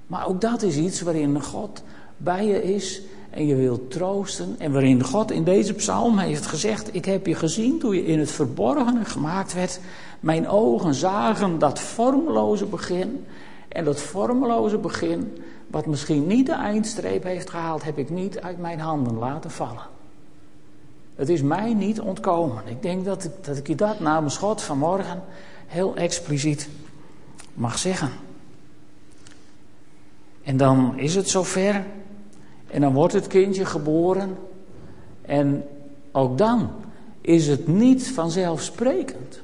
Maar 0.07 0.27
ook 0.27 0.41
dat 0.41 0.63
is 0.63 0.77
iets 0.77 1.01
waarin 1.01 1.43
God 1.43 1.83
bij 2.17 2.47
je 2.47 2.63
is 2.63 3.03
en 3.37 3.47
je 3.47 3.55
wilt 3.55 3.91
troosten. 3.91 4.55
En 4.59 4.73
waarin 4.73 5.05
God 5.05 5.31
in 5.31 5.45
deze 5.45 5.75
psalm 5.75 6.19
heeft 6.19 6.47
gezegd: 6.47 6.95
Ik 6.95 7.05
heb 7.05 7.27
je 7.27 7.35
gezien 7.35 7.79
toen 7.79 7.95
je 7.95 8.07
in 8.07 8.19
het 8.19 8.31
verborgene 8.31 9.05
gemaakt 9.05 9.55
werd. 9.55 9.81
Mijn 10.21 10.49
ogen 10.49 10.95
zagen 10.95 11.59
dat 11.59 11.81
vormeloze 11.81 12.67
begin. 12.67 13.25
En 13.69 13.85
dat 13.85 14.01
vormeloze 14.01 14.79
begin, 14.79 15.43
wat 15.67 15.87
misschien 15.87 16.27
niet 16.27 16.47
de 16.47 16.53
eindstreep 16.53 17.23
heeft 17.23 17.51
gehaald, 17.51 17.85
heb 17.85 17.99
ik 17.99 18.11
niet 18.11 18.41
uit 18.41 18.59
mijn 18.59 18.79
handen 18.79 19.19
laten 19.19 19.51
vallen. 19.51 19.87
Het 21.15 21.29
is 21.29 21.43
mij 21.43 21.75
niet 21.75 22.01
ontkomen. 22.01 22.63
Ik 22.67 22.83
denk 22.83 23.05
dat 23.05 23.25
ik, 23.25 23.31
dat 23.41 23.57
ik 23.57 23.67
je 23.67 23.75
dat 23.75 24.01
namens 24.01 24.37
God 24.37 24.63
vanmorgen 24.63 25.23
heel 25.67 25.97
expliciet 25.97 26.69
mag 27.55 27.79
zeggen. 27.79 28.11
En 30.43 30.57
dan 30.57 30.99
is 30.99 31.15
het 31.15 31.29
zover. 31.29 31.85
En 32.67 32.81
dan 32.81 32.95
wordt 32.95 33.13
het 33.13 33.27
kindje 33.27 33.65
geboren. 33.65 34.37
En 35.23 35.65
ook 36.13 36.39
dan 36.39 36.71
is 37.21 37.47
het 37.47 37.69
niet 37.69 38.11
vanzelfsprekend 38.11 39.41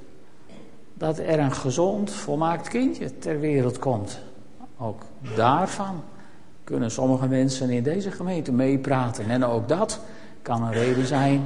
dat 0.95 1.19
er 1.19 1.39
een 1.39 1.53
gezond, 1.53 2.11
volmaakt 2.11 2.69
kindje 2.69 3.19
ter 3.19 3.41
wereld 3.41 3.79
komt. 3.79 4.19
Ook 4.79 5.03
daarvan 5.37 6.03
kunnen 6.65 6.91
sommige 6.91 7.27
mensen 7.27 7.71
in 7.71 7.83
deze 7.83 8.11
gemeente 8.11 8.53
meepraten. 8.53 9.31
En 9.31 9.45
ook 9.45 9.69
dat 9.69 10.01
kan 10.43 10.63
een 10.63 10.73
reden 10.73 11.07
zijn 11.07 11.43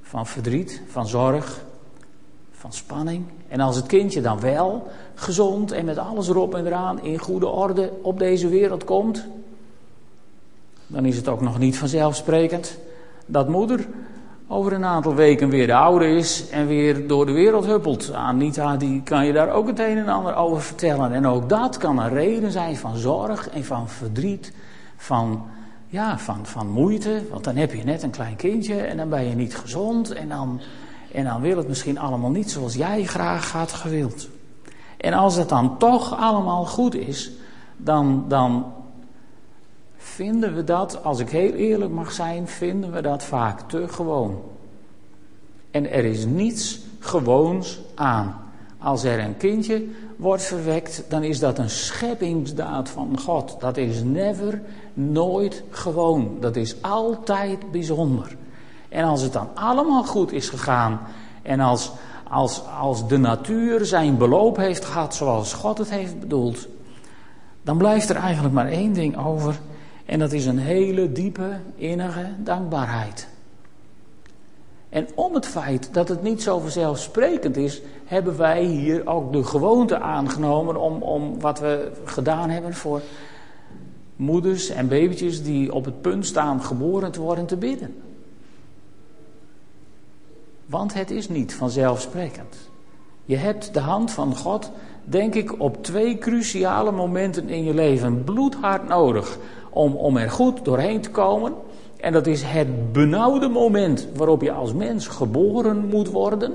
van 0.00 0.26
verdriet, 0.26 0.82
van 0.86 1.06
zorg, 1.06 1.64
van 2.50 2.72
spanning. 2.72 3.24
En 3.48 3.60
als 3.60 3.76
het 3.76 3.86
kindje 3.86 4.20
dan 4.20 4.40
wel 4.40 4.90
gezond 5.14 5.72
en 5.72 5.84
met 5.84 5.98
alles 5.98 6.28
erop 6.28 6.54
en 6.54 6.66
eraan 6.66 7.02
in 7.02 7.18
goede 7.18 7.46
orde 7.46 7.92
op 8.02 8.18
deze 8.18 8.48
wereld 8.48 8.84
komt, 8.84 9.26
dan 10.92 11.04
is 11.04 11.16
het 11.16 11.28
ook 11.28 11.40
nog 11.40 11.58
niet 11.58 11.78
vanzelfsprekend 11.78 12.78
dat 13.26 13.48
moeder 13.48 13.86
over 14.46 14.72
een 14.72 14.84
aantal 14.84 15.14
weken 15.14 15.48
weer 15.48 15.66
de 15.66 15.74
oude 15.74 16.06
is 16.08 16.48
en 16.50 16.66
weer 16.66 17.06
door 17.06 17.26
de 17.26 17.32
wereld 17.32 17.66
huppelt. 17.66 18.12
Anita 18.12 18.76
die 18.76 19.02
kan 19.02 19.26
je 19.26 19.32
daar 19.32 19.50
ook 19.50 19.66
het 19.66 19.78
een 19.78 19.98
en 19.98 20.08
ander 20.08 20.34
over 20.34 20.62
vertellen. 20.62 21.12
En 21.12 21.26
ook 21.26 21.48
dat 21.48 21.76
kan 21.76 21.98
een 21.98 22.08
reden 22.08 22.50
zijn 22.50 22.76
van 22.76 22.96
zorg 22.96 23.48
en 23.48 23.64
van 23.64 23.88
verdriet, 23.88 24.52
van 24.96 25.42
ja, 25.86 26.18
van, 26.18 26.46
van 26.46 26.68
moeite. 26.68 27.22
Want 27.30 27.44
dan 27.44 27.56
heb 27.56 27.72
je 27.72 27.84
net 27.84 28.02
een 28.02 28.10
klein 28.10 28.36
kindje 28.36 28.80
en 28.80 28.96
dan 28.96 29.08
ben 29.08 29.28
je 29.28 29.34
niet 29.34 29.56
gezond. 29.56 30.12
En 30.12 30.28
dan, 30.28 30.60
en 31.12 31.24
dan 31.24 31.40
wil 31.40 31.56
het 31.56 31.68
misschien 31.68 31.98
allemaal 31.98 32.30
niet 32.30 32.50
zoals 32.50 32.74
jij 32.74 33.04
graag 33.04 33.52
had 33.52 33.72
gewild. 33.72 34.28
En 34.96 35.12
als 35.12 35.36
het 35.36 35.48
dan 35.48 35.78
toch 35.78 36.18
allemaal 36.18 36.64
goed 36.64 36.94
is, 36.94 37.30
dan, 37.76 38.24
dan 38.28 38.64
vinden 40.02 40.54
we 40.54 40.64
dat, 40.64 41.04
als 41.04 41.18
ik 41.18 41.30
heel 41.30 41.52
eerlijk 41.52 41.90
mag 41.90 42.12
zijn, 42.12 42.48
vinden 42.48 42.92
we 42.92 43.02
dat 43.02 43.24
vaak 43.24 43.60
te 43.60 43.88
gewoon. 43.88 44.42
En 45.70 45.90
er 45.90 46.04
is 46.04 46.24
niets 46.24 46.80
gewoons 46.98 47.80
aan. 47.94 48.40
Als 48.78 49.04
er 49.04 49.18
een 49.18 49.36
kindje 49.36 49.86
wordt 50.16 50.42
verwekt, 50.42 51.04
dan 51.08 51.22
is 51.22 51.38
dat 51.38 51.58
een 51.58 51.70
scheppingsdaad 51.70 52.88
van 52.88 53.18
God. 53.18 53.56
Dat 53.60 53.76
is 53.76 54.02
never, 54.02 54.62
nooit 54.94 55.62
gewoon. 55.70 56.36
Dat 56.40 56.56
is 56.56 56.82
altijd 56.82 57.70
bijzonder. 57.70 58.36
En 58.88 59.04
als 59.04 59.22
het 59.22 59.32
dan 59.32 59.48
allemaal 59.54 60.04
goed 60.04 60.32
is 60.32 60.48
gegaan 60.48 61.00
en 61.42 61.60
als, 61.60 61.92
als, 62.28 62.62
als 62.80 63.08
de 63.08 63.16
natuur 63.16 63.84
zijn 63.84 64.16
beloop 64.16 64.56
heeft 64.56 64.84
gehad 64.84 65.14
zoals 65.14 65.52
God 65.52 65.78
het 65.78 65.90
heeft 65.90 66.20
bedoeld, 66.20 66.68
dan 67.62 67.78
blijft 67.78 68.10
er 68.10 68.16
eigenlijk 68.16 68.54
maar 68.54 68.68
één 68.68 68.92
ding 68.92 69.26
over 69.26 69.60
en 70.06 70.18
dat 70.18 70.32
is 70.32 70.46
een 70.46 70.58
hele 70.58 71.12
diepe, 71.12 71.58
innige 71.74 72.26
dankbaarheid. 72.38 73.28
En 74.88 75.06
om 75.14 75.34
het 75.34 75.46
feit 75.46 75.94
dat 75.94 76.08
het 76.08 76.22
niet 76.22 76.42
zo 76.42 76.58
vanzelfsprekend 76.58 77.56
is, 77.56 77.82
hebben 78.04 78.36
wij 78.36 78.64
hier 78.64 79.06
ook 79.06 79.32
de 79.32 79.44
gewoonte 79.44 79.98
aangenomen 79.98 80.76
om, 80.76 81.02
om 81.02 81.40
wat 81.40 81.60
we 81.60 81.92
gedaan 82.04 82.50
hebben 82.50 82.74
voor 82.74 83.00
moeders 84.16 84.68
en 84.68 84.88
babytjes 84.88 85.42
die 85.42 85.74
op 85.74 85.84
het 85.84 86.00
punt 86.00 86.26
staan 86.26 86.62
geboren 86.62 87.12
te 87.12 87.20
worden 87.20 87.46
te 87.46 87.56
bidden. 87.56 87.94
Want 90.66 90.94
het 90.94 91.10
is 91.10 91.28
niet 91.28 91.54
vanzelfsprekend. 91.54 92.56
Je 93.24 93.36
hebt 93.36 93.74
de 93.74 93.80
hand 93.80 94.10
van 94.10 94.36
God, 94.36 94.70
denk 95.04 95.34
ik, 95.34 95.60
op 95.60 95.84
twee 95.84 96.18
cruciale 96.18 96.92
momenten 96.92 97.48
in 97.48 97.64
je 97.64 97.74
leven 97.74 98.24
bloedhard 98.24 98.88
nodig 98.88 99.38
om, 99.72 99.94
om 99.94 100.16
er 100.16 100.30
goed 100.30 100.64
doorheen 100.64 101.00
te 101.00 101.10
komen. 101.10 101.52
En 102.00 102.12
dat 102.12 102.26
is 102.26 102.42
het 102.42 102.92
benauwde 102.92 103.48
moment 103.48 104.08
waarop 104.16 104.42
je 104.42 104.52
als 104.52 104.72
mens 104.72 105.06
geboren 105.06 105.86
moet 105.88 106.10
worden. 106.10 106.52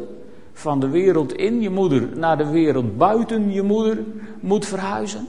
Van 0.54 0.80
de 0.80 0.90
wereld 0.90 1.34
in 1.34 1.62
je 1.62 1.70
moeder 1.70 2.10
naar 2.16 2.38
de 2.38 2.50
wereld 2.50 2.98
buiten 2.98 3.52
je 3.52 3.62
moeder 3.62 4.04
moet 4.40 4.66
verhuizen. 4.66 5.28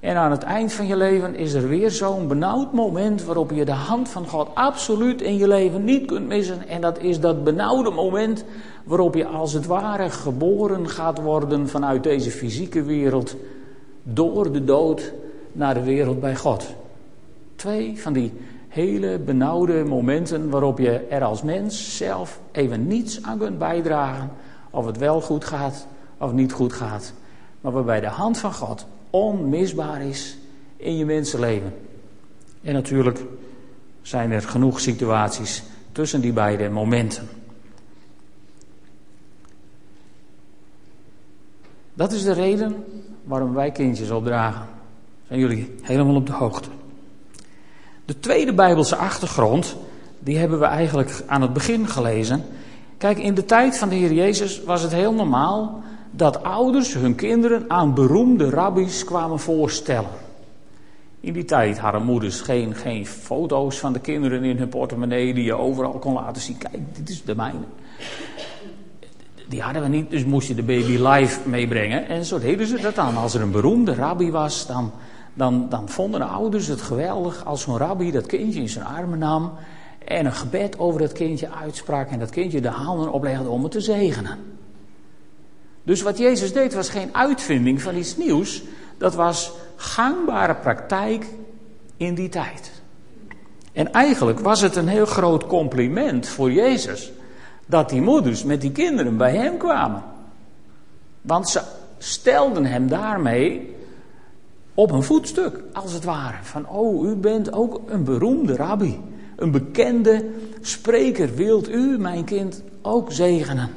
En 0.00 0.16
aan 0.16 0.30
het 0.30 0.42
eind 0.42 0.72
van 0.72 0.86
je 0.86 0.96
leven 0.96 1.34
is 1.34 1.52
er 1.52 1.68
weer 1.68 1.90
zo'n 1.90 2.28
benauwd 2.28 2.72
moment 2.72 3.24
waarop 3.24 3.50
je 3.50 3.64
de 3.64 3.72
hand 3.72 4.08
van 4.08 4.28
God 4.28 4.48
absoluut 4.54 5.20
in 5.20 5.36
je 5.36 5.48
leven 5.48 5.84
niet 5.84 6.06
kunt 6.06 6.26
missen. 6.26 6.68
En 6.68 6.80
dat 6.80 6.98
is 6.98 7.20
dat 7.20 7.44
benauwde 7.44 7.90
moment 7.90 8.44
waarop 8.84 9.14
je 9.14 9.26
als 9.26 9.52
het 9.52 9.66
ware 9.66 10.10
geboren 10.10 10.88
gaat 10.88 11.20
worden 11.20 11.68
vanuit 11.68 12.02
deze 12.02 12.30
fysieke 12.30 12.82
wereld 12.82 13.36
door 14.02 14.52
de 14.52 14.64
dood 14.64 15.12
naar 15.52 15.74
de 15.74 15.82
wereld 15.82 16.20
bij 16.20 16.36
God. 16.36 16.74
Twee 17.62 18.00
van 18.00 18.12
die 18.12 18.32
hele 18.68 19.18
benauwde 19.18 19.84
momenten 19.84 20.50
waarop 20.50 20.78
je 20.78 20.98
er 20.98 21.24
als 21.24 21.42
mens 21.42 21.96
zelf 21.96 22.40
even 22.52 22.86
niets 22.86 23.22
aan 23.22 23.38
kunt 23.38 23.58
bijdragen. 23.58 24.30
Of 24.70 24.86
het 24.86 24.96
wel 24.96 25.20
goed 25.20 25.44
gaat 25.44 25.86
of 26.18 26.32
niet 26.32 26.52
goed 26.52 26.72
gaat. 26.72 27.12
Maar 27.60 27.72
waarbij 27.72 28.00
de 28.00 28.06
hand 28.06 28.38
van 28.38 28.52
God 28.52 28.86
onmisbaar 29.10 30.02
is 30.02 30.38
in 30.76 30.96
je 30.96 31.04
mensenleven. 31.04 31.74
En 32.62 32.72
natuurlijk 32.72 33.24
zijn 34.00 34.30
er 34.30 34.42
genoeg 34.42 34.80
situaties 34.80 35.62
tussen 35.92 36.20
die 36.20 36.32
beide 36.32 36.68
momenten. 36.68 37.28
Dat 41.94 42.12
is 42.12 42.22
de 42.22 42.32
reden 42.32 42.84
waarom 43.24 43.54
wij 43.54 43.70
kindjes 43.70 44.10
opdragen. 44.10 44.66
Zijn 45.26 45.40
jullie 45.40 45.74
helemaal 45.82 46.14
op 46.14 46.26
de 46.26 46.32
hoogte? 46.32 46.68
De 48.12 48.20
tweede 48.20 48.52
Bijbelse 48.52 48.96
achtergrond, 48.96 49.76
die 50.18 50.38
hebben 50.38 50.58
we 50.58 50.64
eigenlijk 50.64 51.22
aan 51.26 51.42
het 51.42 51.52
begin 51.52 51.88
gelezen. 51.88 52.44
Kijk, 52.98 53.18
in 53.18 53.34
de 53.34 53.44
tijd 53.44 53.78
van 53.78 53.88
de 53.88 53.94
Heer 53.94 54.12
Jezus 54.12 54.62
was 54.62 54.82
het 54.82 54.92
heel 54.92 55.14
normaal 55.14 55.82
dat 56.10 56.42
ouders 56.42 56.94
hun 56.94 57.14
kinderen 57.14 57.64
aan 57.68 57.94
beroemde 57.94 58.50
rabbies 58.50 59.04
kwamen 59.04 59.38
voorstellen. 59.38 60.10
In 61.20 61.32
die 61.32 61.44
tijd 61.44 61.78
hadden 61.78 62.02
moeders 62.02 62.40
geen, 62.40 62.74
geen 62.74 63.06
foto's 63.06 63.78
van 63.78 63.92
de 63.92 64.00
kinderen 64.00 64.44
in 64.44 64.58
hun 64.58 64.68
portemonnee 64.68 65.34
die 65.34 65.44
je 65.44 65.54
overal 65.54 65.98
kon 65.98 66.12
laten 66.12 66.42
zien. 66.42 66.58
Kijk, 66.58 66.78
dit 66.96 67.08
is 67.08 67.24
de 67.24 67.34
mijne. 67.34 67.64
Die 69.48 69.62
hadden 69.62 69.82
we 69.82 69.88
niet, 69.88 70.10
dus 70.10 70.24
moest 70.24 70.48
je 70.48 70.54
de 70.54 70.62
baby 70.62 70.96
live 71.02 71.48
meebrengen. 71.48 72.08
En 72.08 72.24
zo 72.24 72.38
deden 72.38 72.66
ze 72.66 72.80
dat 72.80 72.94
dan. 72.94 73.16
Als 73.16 73.34
er 73.34 73.40
een 73.40 73.50
beroemde 73.50 73.94
rabbi 73.94 74.30
was, 74.30 74.66
dan 74.66 74.92
dan, 75.34 75.68
dan 75.68 75.88
vonden 75.88 76.20
de 76.20 76.26
ouders 76.26 76.66
het 76.66 76.82
geweldig 76.82 77.44
als 77.44 77.62
zo'n 77.62 77.76
rabbi 77.76 78.10
dat 78.10 78.26
kindje 78.26 78.60
in 78.60 78.68
zijn 78.68 78.84
armen 78.84 79.18
nam 79.18 79.52
en 80.04 80.26
een 80.26 80.32
gebed 80.32 80.78
over 80.78 81.00
dat 81.00 81.12
kindje 81.12 81.50
uitsprak 81.50 82.10
en 82.10 82.18
dat 82.18 82.30
kindje 82.30 82.60
de 82.60 82.68
handen 82.68 83.12
oplegde 83.12 83.48
om 83.48 83.62
het 83.62 83.72
te 83.72 83.80
zegenen. 83.80 84.38
Dus 85.82 86.02
wat 86.02 86.18
Jezus 86.18 86.52
deed 86.52 86.74
was 86.74 86.88
geen 86.88 87.14
uitvinding 87.14 87.82
van 87.82 87.96
iets 87.96 88.16
nieuws, 88.16 88.62
dat 88.98 89.14
was 89.14 89.52
gangbare 89.76 90.54
praktijk 90.54 91.26
in 91.96 92.14
die 92.14 92.28
tijd. 92.28 92.82
En 93.72 93.92
eigenlijk 93.92 94.40
was 94.40 94.60
het 94.60 94.76
een 94.76 94.88
heel 94.88 95.06
groot 95.06 95.46
compliment 95.46 96.28
voor 96.28 96.52
Jezus 96.52 97.12
dat 97.66 97.88
die 97.88 98.00
moeders 98.00 98.44
met 98.44 98.60
die 98.60 98.72
kinderen 98.72 99.16
bij 99.16 99.36
hem 99.36 99.56
kwamen. 99.56 100.02
Want 101.20 101.48
ze 101.48 101.62
stelden 101.98 102.64
hem 102.64 102.88
daarmee 102.88 103.74
op 104.74 104.90
een 104.90 105.02
voetstuk, 105.02 105.62
als 105.72 105.92
het 105.92 106.04
ware. 106.04 106.36
Van, 106.42 106.68
oh, 106.68 107.08
u 107.08 107.14
bent 107.14 107.52
ook 107.52 107.80
een 107.86 108.04
beroemde 108.04 108.56
rabbi. 108.56 109.00
Een 109.36 109.50
bekende 109.50 110.30
spreker. 110.60 111.34
Wilt 111.34 111.68
u, 111.68 111.98
mijn 111.98 112.24
kind, 112.24 112.62
ook 112.82 113.12
zegenen? 113.12 113.70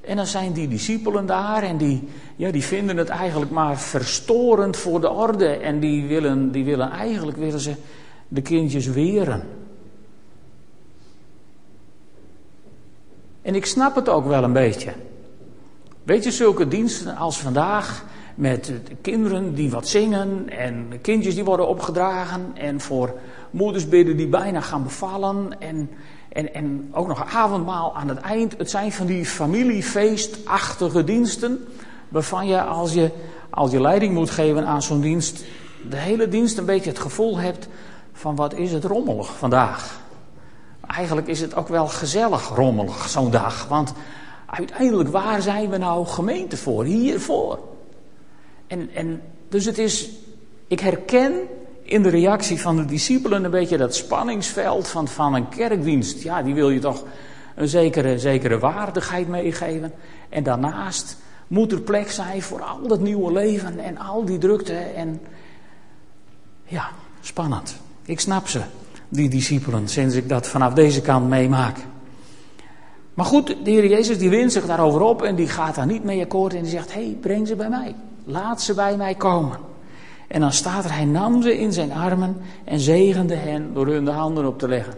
En 0.00 0.16
dan 0.16 0.26
zijn 0.26 0.52
die 0.52 0.68
discipelen 0.68 1.26
daar 1.26 1.62
en 1.62 1.76
die, 1.76 2.08
ja, 2.36 2.50
die 2.50 2.62
vinden 2.62 2.96
het 2.96 3.08
eigenlijk 3.08 3.50
maar 3.50 3.78
verstorend 3.78 4.76
voor 4.76 5.00
de 5.00 5.10
orde. 5.10 5.48
En 5.48 5.80
die 5.80 6.06
willen, 6.06 6.50
die 6.50 6.64
willen 6.64 6.90
eigenlijk 6.90 7.36
willen 7.36 7.60
ze 7.60 7.74
de 8.28 8.42
kindjes 8.42 8.86
weren. 8.86 9.42
En 13.42 13.54
ik 13.54 13.66
snap 13.66 13.94
het 13.94 14.08
ook 14.08 14.26
wel 14.26 14.42
een 14.42 14.52
beetje. 14.52 14.92
Weet 16.02 16.24
je, 16.24 16.30
zulke 16.30 16.68
diensten 16.68 17.16
als 17.16 17.38
vandaag, 17.38 18.04
met 18.34 18.72
kinderen 19.00 19.54
die 19.54 19.70
wat 19.70 19.88
zingen 19.88 20.48
en 20.48 20.98
kindjes 21.02 21.34
die 21.34 21.44
worden 21.44 21.68
opgedragen 21.68 22.50
en 22.54 22.80
voor 22.80 23.14
moeders 23.50 23.88
bidden 23.88 24.16
die 24.16 24.26
bijna 24.26 24.60
gaan 24.60 24.82
bevallen 24.82 25.60
en, 25.60 25.90
en, 26.28 26.54
en 26.54 26.88
ook 26.92 27.06
nog 27.06 27.20
een 27.20 27.32
avondmaal 27.32 27.96
aan 27.96 28.08
het 28.08 28.18
eind. 28.18 28.54
Het 28.58 28.70
zijn 28.70 28.92
van 28.92 29.06
die 29.06 29.26
familiefeestachtige 29.26 31.04
diensten 31.04 31.64
waarvan 32.08 32.46
je 32.46 32.62
als 32.62 32.92
je, 32.92 33.10
als 33.50 33.70
je 33.70 33.80
leiding 33.80 34.14
moet 34.14 34.30
geven 34.30 34.66
aan 34.66 34.82
zo'n 34.82 35.00
dienst, 35.00 35.44
de 35.90 35.96
hele 35.96 36.28
dienst 36.28 36.58
een 36.58 36.64
beetje 36.64 36.90
het 36.90 36.98
gevoel 36.98 37.38
hebt 37.38 37.68
van 38.12 38.36
wat 38.36 38.54
is 38.54 38.72
het 38.72 38.84
rommelig 38.84 39.36
vandaag. 39.36 40.00
Eigenlijk 40.86 41.26
is 41.26 41.40
het 41.40 41.54
ook 41.54 41.68
wel 41.68 41.86
gezellig 41.86 42.48
rommelig 42.48 43.08
zo'n 43.08 43.30
dag, 43.30 43.68
want 43.68 43.92
uiteindelijk 44.46 45.08
waar 45.08 45.42
zijn 45.42 45.70
we 45.70 45.76
nou 45.76 46.06
gemeente 46.06 46.56
voor, 46.56 46.84
hiervoor? 46.84 47.58
En, 48.66 48.90
en 48.94 49.22
dus 49.48 49.64
het 49.64 49.78
is, 49.78 50.10
ik 50.66 50.80
herken 50.80 51.32
in 51.82 52.02
de 52.02 52.08
reactie 52.08 52.60
van 52.60 52.76
de 52.76 52.84
discipelen 52.84 53.44
een 53.44 53.50
beetje 53.50 53.76
dat 53.76 53.94
spanningsveld 53.94 54.88
van, 54.88 55.08
van 55.08 55.34
een 55.34 55.48
kerkdienst. 55.48 56.22
Ja, 56.22 56.42
die 56.42 56.54
wil 56.54 56.70
je 56.70 56.78
toch 56.78 57.04
een 57.54 57.68
zekere, 57.68 58.18
zekere 58.18 58.58
waardigheid 58.58 59.28
meegeven. 59.28 59.92
En 60.28 60.42
daarnaast 60.42 61.16
moet 61.48 61.72
er 61.72 61.80
plek 61.80 62.10
zijn 62.10 62.42
voor 62.42 62.62
al 62.62 62.86
dat 62.88 63.00
nieuwe 63.00 63.32
leven 63.32 63.78
en 63.78 63.98
al 63.98 64.24
die 64.24 64.38
drukte. 64.38 64.74
En 64.74 65.20
ja, 66.64 66.88
spannend. 67.20 67.76
Ik 68.04 68.20
snap 68.20 68.48
ze, 68.48 68.60
die 69.08 69.28
discipelen, 69.28 69.88
sinds 69.88 70.14
ik 70.14 70.28
dat 70.28 70.48
vanaf 70.48 70.72
deze 70.72 71.00
kant 71.00 71.28
meemaak. 71.28 71.76
Maar 73.14 73.26
goed, 73.26 73.46
de 73.46 73.70
Heer 73.70 73.86
Jezus 73.86 74.18
die 74.18 74.30
wint 74.30 74.52
zich 74.52 74.66
daarover 74.66 75.00
op 75.00 75.22
en 75.22 75.34
die 75.34 75.48
gaat 75.48 75.74
daar 75.74 75.86
niet 75.86 76.04
mee 76.04 76.22
akkoord 76.22 76.54
en 76.54 76.62
die 76.62 76.70
zegt, 76.70 76.92
hey, 76.92 77.16
breng 77.20 77.48
ze 77.48 77.56
bij 77.56 77.68
mij. 77.68 77.94
Laat 78.24 78.62
ze 78.62 78.74
bij 78.74 78.96
mij 78.96 79.14
komen. 79.14 79.58
En 80.28 80.40
dan 80.40 80.52
staat 80.52 80.84
er, 80.84 80.94
hij 80.94 81.04
nam 81.04 81.42
ze 81.42 81.58
in 81.58 81.72
zijn 81.72 81.92
armen 81.92 82.36
en 82.64 82.80
zegende 82.80 83.34
hen 83.34 83.74
door 83.74 83.86
hun 83.86 84.04
de 84.04 84.10
handen 84.10 84.46
op 84.46 84.58
te 84.58 84.68
leggen. 84.68 84.94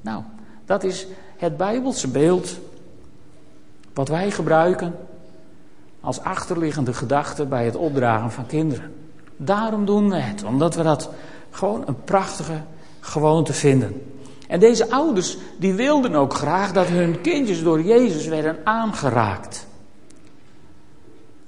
Nou, 0.00 0.22
dat 0.64 0.84
is 0.84 1.06
het 1.36 1.56
Bijbelse 1.56 2.08
beeld 2.08 2.58
wat 3.94 4.08
wij 4.08 4.30
gebruiken 4.30 4.94
als 6.00 6.20
achterliggende 6.20 6.94
gedachte 6.94 7.46
bij 7.46 7.64
het 7.64 7.76
opdragen 7.76 8.30
van 8.30 8.46
kinderen. 8.46 8.92
Daarom 9.36 9.84
doen 9.84 10.10
we 10.10 10.16
het, 10.16 10.44
omdat 10.44 10.74
we 10.74 10.82
dat 10.82 11.10
gewoon 11.50 11.82
een 11.86 12.04
prachtige 12.04 12.60
gewoon 13.00 13.44
te 13.44 13.52
vinden. 13.52 14.02
En 14.48 14.60
deze 14.60 14.90
ouders 14.90 15.36
die 15.58 15.74
wilden 15.74 16.14
ook 16.14 16.34
graag 16.34 16.72
dat 16.72 16.86
hun 16.86 17.20
kindjes 17.20 17.62
door 17.62 17.82
Jezus 17.82 18.26
werden 18.26 18.56
aangeraakt. 18.64 19.66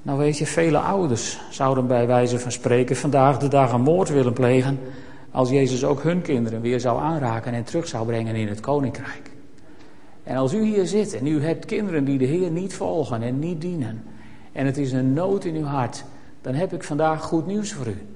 Nou 0.02 0.18
weet 0.18 0.38
je, 0.38 0.46
vele 0.46 0.78
ouders 0.78 1.40
zouden 1.50 1.86
bij 1.86 2.06
wijze 2.06 2.38
van 2.38 2.52
spreken 2.52 2.96
vandaag 2.96 3.38
de 3.38 3.48
dag 3.48 3.72
een 3.72 3.80
moord 3.80 4.08
willen 4.08 4.32
plegen 4.32 4.78
als 5.30 5.50
Jezus 5.50 5.84
ook 5.84 6.02
hun 6.02 6.22
kinderen 6.22 6.60
weer 6.60 6.80
zou 6.80 7.00
aanraken 7.00 7.52
en 7.52 7.64
terug 7.64 7.88
zou 7.88 8.06
brengen 8.06 8.34
in 8.34 8.48
het 8.48 8.60
koninkrijk. 8.60 9.30
En 10.24 10.36
als 10.36 10.54
u 10.54 10.62
hier 10.62 10.86
zit 10.86 11.14
en 11.14 11.26
u 11.26 11.44
hebt 11.44 11.64
kinderen 11.64 12.04
die 12.04 12.18
de 12.18 12.24
Heer 12.24 12.50
niet 12.50 12.74
volgen 12.74 13.22
en 13.22 13.38
niet 13.38 13.60
dienen, 13.60 14.04
en 14.52 14.66
het 14.66 14.76
is 14.76 14.92
een 14.92 15.12
nood 15.12 15.44
in 15.44 15.54
uw 15.54 15.64
hart, 15.64 16.04
dan 16.40 16.54
heb 16.54 16.72
ik 16.72 16.84
vandaag 16.84 17.22
goed 17.22 17.46
nieuws 17.46 17.72
voor 17.72 17.86
u. 17.86 18.06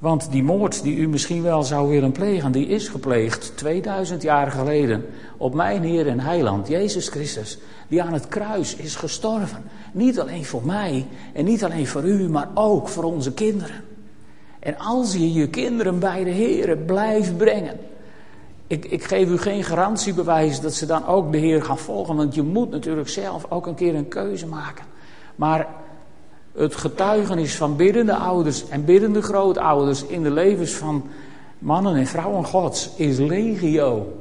Want 0.00 0.30
die 0.30 0.42
moord 0.42 0.82
die 0.82 0.96
u 0.96 1.08
misschien 1.08 1.42
wel 1.42 1.62
zou 1.62 1.88
willen 1.88 2.12
plegen, 2.12 2.52
die 2.52 2.66
is 2.66 2.88
gepleegd 2.88 3.52
2000 3.56 4.22
jaar 4.22 4.50
geleden 4.50 5.06
op 5.36 5.54
mijn 5.54 5.82
Heer 5.82 6.06
en 6.06 6.20
Heiland, 6.20 6.68
Jezus 6.68 7.08
Christus, 7.08 7.58
die 7.88 8.02
aan 8.02 8.12
het 8.12 8.28
kruis 8.28 8.76
is 8.76 8.94
gestorven. 8.94 9.62
Niet 9.92 10.20
alleen 10.20 10.44
voor 10.44 10.64
mij 10.64 11.06
en 11.32 11.44
niet 11.44 11.64
alleen 11.64 11.86
voor 11.86 12.04
u, 12.04 12.28
maar 12.28 12.48
ook 12.54 12.88
voor 12.88 13.04
onze 13.04 13.32
kinderen. 13.32 13.84
En 14.58 14.78
als 14.78 15.12
je 15.12 15.32
je 15.32 15.48
kinderen 15.48 15.98
bij 15.98 16.24
de 16.24 16.30
Heer 16.30 16.76
blijft 16.76 17.36
brengen, 17.36 17.78
ik, 18.66 18.84
ik 18.84 19.04
geef 19.04 19.28
u 19.28 19.38
geen 19.38 19.64
garantiebewijs 19.64 20.60
dat 20.60 20.74
ze 20.74 20.86
dan 20.86 21.06
ook 21.06 21.32
de 21.32 21.38
Heer 21.38 21.62
gaan 21.62 21.78
volgen, 21.78 22.16
want 22.16 22.34
je 22.34 22.42
moet 22.42 22.70
natuurlijk 22.70 23.08
zelf 23.08 23.46
ook 23.48 23.66
een 23.66 23.74
keer 23.74 23.94
een 23.94 24.08
keuze 24.08 24.46
maken. 24.46 24.84
Maar 25.36 25.66
het 26.60 26.76
getuigenis 26.76 27.56
van 27.56 27.76
biddende 27.76 28.14
ouders 28.14 28.68
en 28.68 28.84
biddende 28.84 29.22
grootouders 29.22 30.06
in 30.06 30.22
de 30.22 30.30
levens 30.30 30.72
van 30.72 31.08
mannen 31.58 31.96
en 31.96 32.06
vrouwen 32.06 32.44
Gods 32.44 32.90
is 32.96 33.18
legio. 33.18 34.12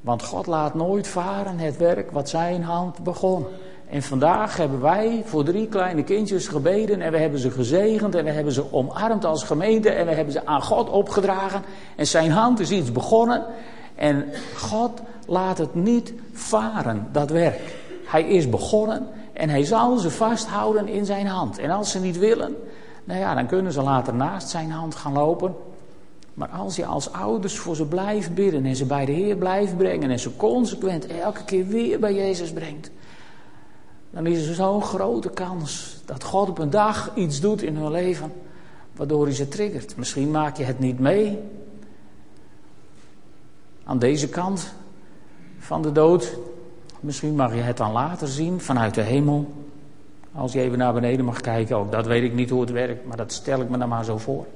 Want 0.00 0.22
God 0.22 0.46
laat 0.46 0.74
nooit 0.74 1.08
varen 1.08 1.58
het 1.58 1.76
werk 1.76 2.10
wat 2.10 2.28
zijn 2.28 2.62
hand 2.62 2.98
begon. 2.98 3.46
En 3.88 4.02
vandaag 4.02 4.56
hebben 4.56 4.80
wij 4.80 5.22
voor 5.24 5.44
drie 5.44 5.66
kleine 5.66 6.02
kindjes 6.02 6.48
gebeden 6.48 7.00
en 7.00 7.12
we 7.12 7.18
hebben 7.18 7.40
ze 7.40 7.50
gezegend 7.50 8.14
en 8.14 8.24
we 8.24 8.30
hebben 8.30 8.52
ze 8.52 8.72
omarmd 8.72 9.24
als 9.24 9.42
gemeente 9.42 9.90
en 9.90 10.06
we 10.06 10.12
hebben 10.12 10.32
ze 10.32 10.46
aan 10.46 10.62
God 10.62 10.90
opgedragen. 10.90 11.62
En 11.96 12.06
zijn 12.06 12.30
hand 12.30 12.60
is 12.60 12.70
iets 12.70 12.92
begonnen 12.92 13.44
en 13.94 14.24
God 14.56 15.00
laat 15.26 15.58
het 15.58 15.74
niet 15.74 16.12
varen, 16.32 17.08
dat 17.12 17.30
werk. 17.30 17.76
Hij 18.04 18.22
is 18.22 18.48
begonnen 18.48 19.08
en 19.40 19.48
hij 19.48 19.64
zal 19.64 19.98
ze 19.98 20.10
vasthouden 20.10 20.88
in 20.88 21.04
zijn 21.04 21.26
hand. 21.26 21.58
En 21.58 21.70
als 21.70 21.90
ze 21.90 22.00
niet 22.00 22.18
willen, 22.18 22.56
nou 23.04 23.20
ja, 23.20 23.34
dan 23.34 23.46
kunnen 23.46 23.72
ze 23.72 23.82
later 23.82 24.14
naast 24.14 24.48
zijn 24.48 24.70
hand 24.70 24.94
gaan 24.94 25.12
lopen. 25.12 25.54
Maar 26.34 26.48
als 26.48 26.76
je 26.76 26.86
als 26.86 27.12
ouders 27.12 27.58
voor 27.58 27.76
ze 27.76 27.86
blijft 27.86 28.34
bidden 28.34 28.64
en 28.64 28.76
ze 28.76 28.84
bij 28.84 29.04
de 29.04 29.12
Heer 29.12 29.36
blijft 29.36 29.76
brengen 29.76 30.10
en 30.10 30.18
ze 30.18 30.36
consequent 30.36 31.06
elke 31.06 31.44
keer 31.44 31.66
weer 31.66 31.98
bij 31.98 32.14
Jezus 32.14 32.52
brengt, 32.52 32.90
dan 34.10 34.26
is 34.26 34.46
er 34.46 34.54
zo'n 34.54 34.82
grote 34.82 35.30
kans 35.30 35.96
dat 36.04 36.24
God 36.24 36.48
op 36.48 36.58
een 36.58 36.70
dag 36.70 37.10
iets 37.14 37.40
doet 37.40 37.62
in 37.62 37.76
hun 37.76 37.90
leven 37.90 38.32
waardoor 38.96 39.24
hij 39.24 39.34
ze 39.34 39.48
triggert. 39.48 39.96
Misschien 39.96 40.30
maak 40.30 40.56
je 40.56 40.64
het 40.64 40.78
niet 40.78 40.98
mee 40.98 41.38
aan 43.84 43.98
deze 43.98 44.28
kant 44.28 44.72
van 45.58 45.82
de 45.82 45.92
dood. 45.92 46.38
Misschien 47.00 47.34
mag 47.34 47.54
je 47.54 47.60
het 47.60 47.76
dan 47.76 47.92
later 47.92 48.28
zien 48.28 48.60
vanuit 48.60 48.94
de 48.94 49.02
hemel. 49.02 49.52
Als 50.32 50.52
je 50.52 50.60
even 50.60 50.78
naar 50.78 50.92
beneden 50.92 51.24
mag 51.24 51.40
kijken, 51.40 51.76
ook 51.76 51.92
dat 51.92 52.06
weet 52.06 52.22
ik 52.22 52.34
niet 52.34 52.50
hoe 52.50 52.60
het 52.60 52.70
werkt, 52.70 53.06
maar 53.06 53.16
dat 53.16 53.32
stel 53.32 53.60
ik 53.60 53.68
me 53.68 53.78
dan 53.78 53.88
maar 53.88 54.04
zo 54.04 54.18
voor. 54.18 54.46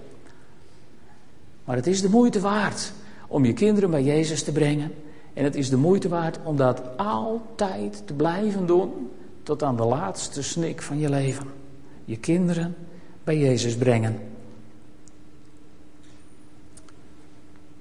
Maar 1.65 1.77
het 1.77 1.87
is 1.87 2.01
de 2.01 2.09
moeite 2.09 2.41
waard 2.41 2.93
om 3.27 3.45
je 3.45 3.53
kinderen 3.53 3.91
bij 3.91 4.03
Jezus 4.03 4.43
te 4.43 4.53
brengen. 4.53 4.93
En 5.33 5.45
het 5.45 5.55
is 5.55 5.71
de 5.71 5.77
moeite 5.77 6.09
waard 6.09 6.39
om 6.45 6.57
dat 6.57 6.83
altijd 6.97 8.03
te 8.07 8.15
blijven 8.15 8.67
doen 8.67 9.11
tot 9.43 9.63
aan 9.63 9.77
de 9.77 9.85
laatste 9.85 10.43
snik 10.43 10.83
van 10.83 10.99
je 10.99 11.09
leven. 11.09 11.47
Je 12.05 12.17
kinderen 12.17 12.77
bij 13.25 13.39
Jezus 13.39 13.77
brengen. 13.77 14.19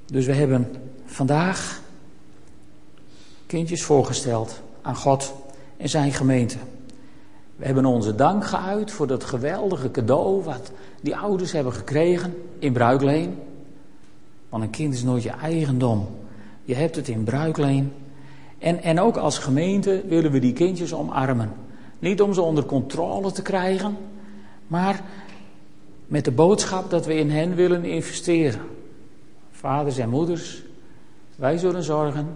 Dus 0.06 0.26
we 0.26 0.34
hebben 0.34 0.72
vandaag 1.06 1.82
kindjes 3.54 3.84
voorgesteld 3.84 4.62
aan 4.82 4.96
God 4.96 5.34
en 5.78 5.90
zijn 5.90 6.12
gemeente. 6.12 6.58
We 7.56 7.66
hebben 7.66 7.86
onze 7.86 8.16
dank 8.16 8.46
geuit 8.46 8.92
voor 8.92 9.08
dat 9.08 9.24
geweldige 9.24 9.92
cadeau 9.92 10.44
wat 10.44 10.72
die 11.02 11.16
ouders 11.16 11.52
hebben 11.52 11.74
gekregen 11.74 12.36
in 12.60 12.74
bruikleen. 12.74 13.40
Want 14.50 14.64
een 14.64 14.70
kind 14.70 14.94
is 14.94 15.04
nooit 15.04 15.24
je 15.24 15.30
eigendom. 15.30 16.08
Je 16.64 16.76
hebt 16.76 16.96
het 16.96 17.08
in 17.08 17.24
bruikleen. 17.24 17.94
En, 18.58 18.84
en 18.84 19.00
ook 19.00 19.18
als 19.18 19.38
gemeente 19.38 20.04
willen 20.08 20.32
we 20.32 20.40
die 20.40 20.54
kindjes 20.54 20.94
omarmen. 20.94 21.52
Niet 22.00 22.22
om 22.22 22.34
ze 22.34 22.42
onder 22.42 22.66
controle 22.66 23.32
te 23.32 23.42
krijgen, 23.42 23.98
maar 24.68 25.02
met 26.08 26.26
de 26.26 26.32
boodschap 26.32 26.90
dat 26.90 27.06
we 27.06 27.16
in 27.16 27.30
hen 27.30 27.56
willen 27.56 27.86
investeren. 27.86 28.62
Vaders 29.52 29.98
en 29.98 30.10
moeders, 30.10 30.64
wij 31.36 31.58
zullen 31.58 31.84
zorgen 31.84 32.28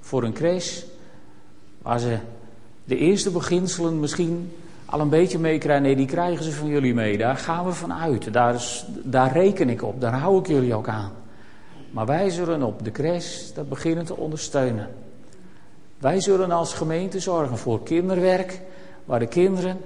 voor 0.00 0.22
een 0.22 0.32
crash 0.32 0.82
waar 1.82 1.98
ze 1.98 2.18
de 2.84 2.96
eerste 2.96 3.30
beginselen 3.30 4.00
misschien 4.00 4.52
al 4.84 5.00
een 5.00 5.08
beetje 5.08 5.38
meekrijgen. 5.38 5.82
Nee, 5.82 5.96
die 5.96 6.06
krijgen 6.06 6.44
ze 6.44 6.52
van 6.52 6.68
jullie 6.68 6.94
mee. 6.94 7.18
Daar 7.18 7.36
gaan 7.36 7.64
we 7.64 7.72
van 7.72 7.92
uit. 7.92 8.32
Daar, 8.32 8.54
is, 8.54 8.86
daar 9.02 9.32
reken 9.32 9.68
ik 9.68 9.82
op. 9.82 10.00
Daar 10.00 10.12
hou 10.12 10.38
ik 10.38 10.46
jullie 10.46 10.74
ook 10.74 10.88
aan. 10.88 11.12
Maar 11.90 12.06
wij 12.06 12.30
zullen 12.30 12.62
op 12.62 12.84
de 12.84 12.90
crash 12.90 13.50
dat 13.54 13.68
beginnen 13.68 14.04
te 14.04 14.16
ondersteunen. 14.16 14.88
Wij 15.98 16.20
zullen 16.20 16.50
als 16.50 16.74
gemeente 16.74 17.20
zorgen 17.20 17.58
voor 17.58 17.82
kinderwerk, 17.82 18.60
waar 19.04 19.18
de 19.18 19.26
kinderen 19.26 19.78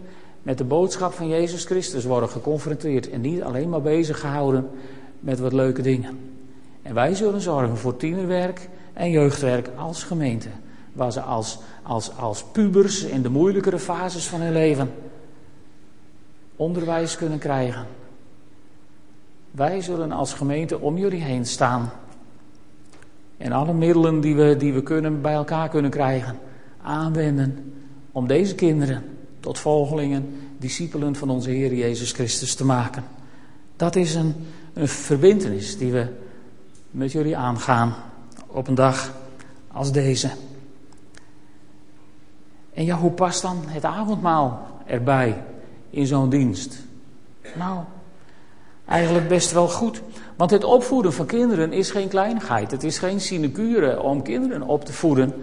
met 0.43 0.59
de 0.59 0.65
boodschap 0.65 1.13
van 1.13 1.29
Jezus 1.29 1.65
Christus 1.65 2.05
worden 2.05 2.29
geconfronteerd 2.29 3.11
en 3.11 3.21
niet 3.21 3.43
alleen 3.43 3.69
maar 3.69 3.83
bezig 3.83 4.21
gehouden 4.21 4.71
met 5.21 5.39
wat 5.39 5.53
leuke 5.53 5.83
dingen. 5.83 6.19
En 6.83 6.95
wij 6.95 7.15
zullen 7.15 7.41
zorgen 7.41 7.77
voor 7.77 7.97
tienerwerk 7.97 8.69
en 8.95 9.11
jeugdwerk 9.11 9.71
als 9.77 10.03
gemeente, 10.03 10.49
waar 10.93 11.13
ze 11.13 11.21
als, 11.21 11.59
als, 11.83 12.17
als 12.17 12.45
pubers 12.45 13.03
in 13.03 13.23
de 13.23 13.29
moeilijkere 13.29 13.79
fases 13.79 14.27
van 14.27 14.41
hun 14.41 14.53
leven 14.53 14.91
onderwijs 16.57 17.17
kunnen 17.17 17.39
krijgen. 17.39 17.87
Wij 19.51 19.81
zullen 19.81 20.13
als 20.13 20.35
gemeente 20.35 20.81
om 20.81 20.99
jullie 20.99 21.23
heen 21.23 21.47
staan. 21.47 21.91
En 23.37 23.53
alle 23.53 23.73
middelen 23.73 24.21
die 24.21 24.35
we, 24.35 24.57
die 24.57 24.73
we 24.73 24.83
kunnen, 24.83 25.21
bij 25.21 25.35
elkaar 25.35 25.69
kunnen 25.69 25.91
krijgen, 25.91 26.39
aanwenden 26.83 27.73
om 28.13 28.27
deze 28.27 28.55
kinderen 28.55 29.03
tot 29.41 29.59
volgelingen, 29.59 30.37
discipelen 30.59 31.17
van 31.17 31.31
onze 31.31 31.51
Heer 31.51 31.75
Jezus 31.75 32.13
Christus 32.13 32.55
te 32.55 32.65
maken. 32.65 33.05
Dat 33.77 33.97
is 33.97 34.15
een, 34.15 34.35
een 34.73 34.89
verbindenis 34.89 35.79
die 35.79 35.93
we 35.93 36.07
met 36.91 37.13
jullie 37.13 37.37
aangaan 37.37 37.95
op 38.55 38.69
een 38.69 38.75
dag 38.75 39.13
als 39.73 39.93
deze. 39.93 40.31
En 42.75 42.85
ja, 42.85 42.97
hoe 42.97 43.11
past 43.11 43.43
dan 43.43 43.63
het 43.67 43.85
avondmaal 43.85 44.67
erbij 44.87 45.43
in 45.91 46.07
zo'n 46.07 46.29
dienst? 46.29 46.83
Nou, 47.55 47.79
eigenlijk 48.87 49.29
best 49.29 49.53
wel 49.53 49.69
goed. 49.69 50.03
Want 50.37 50.51
het 50.51 50.65
opvoeden 50.65 51.13
van 51.13 51.27
kinderen 51.27 51.73
is 51.73 51.91
geen 51.91 52.09
kleinigheid. 52.09 52.71
Het 52.71 52.85
is 52.85 52.99
geen 52.99 53.21
sinecure 53.21 54.03
om 54.03 54.23
kinderen 54.23 54.63
op 54.63 54.85
te 54.85 54.93
voeden. 54.93 55.35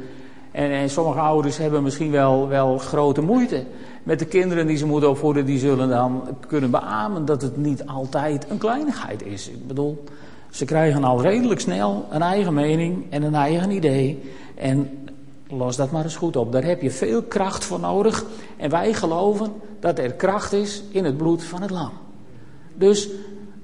En, 0.51 0.71
en, 0.71 0.89
sommige 0.89 1.19
ouders 1.19 1.57
hebben 1.57 1.83
misschien 1.83 2.11
wel, 2.11 2.47
wel 2.47 2.77
grote 2.77 3.21
moeite 3.21 3.65
met 4.03 4.19
de 4.19 4.25
kinderen 4.25 4.67
die 4.67 4.77
ze 4.77 4.85
moeten 4.85 5.09
opvoeden. 5.09 5.45
Die 5.45 5.59
zullen 5.59 5.89
dan 5.89 6.37
kunnen 6.47 6.71
beamen 6.71 7.25
dat 7.25 7.41
het 7.41 7.57
niet 7.57 7.85
altijd 7.85 8.49
een 8.49 8.57
kleinigheid 8.57 9.23
is. 9.23 9.49
Ik 9.49 9.67
bedoel, 9.67 10.03
ze 10.51 10.65
krijgen 10.65 11.03
al 11.03 11.21
redelijk 11.21 11.59
snel 11.59 12.05
een 12.09 12.21
eigen 12.21 12.53
mening 12.53 13.05
en 13.09 13.23
een 13.23 13.35
eigen 13.35 13.71
idee. 13.71 14.31
En 14.55 15.07
los 15.47 15.75
dat 15.75 15.91
maar 15.91 16.03
eens 16.03 16.15
goed 16.15 16.35
op. 16.35 16.51
Daar 16.51 16.63
heb 16.63 16.81
je 16.81 16.91
veel 16.91 17.21
kracht 17.21 17.63
voor 17.63 17.79
nodig. 17.79 18.25
En 18.57 18.69
wij 18.69 18.93
geloven 18.93 19.53
dat 19.79 19.99
er 19.99 20.13
kracht 20.13 20.53
is 20.53 20.83
in 20.89 21.05
het 21.05 21.17
bloed 21.17 21.43
van 21.43 21.61
het 21.61 21.71
lam. 21.71 21.91
Dus 22.73 23.09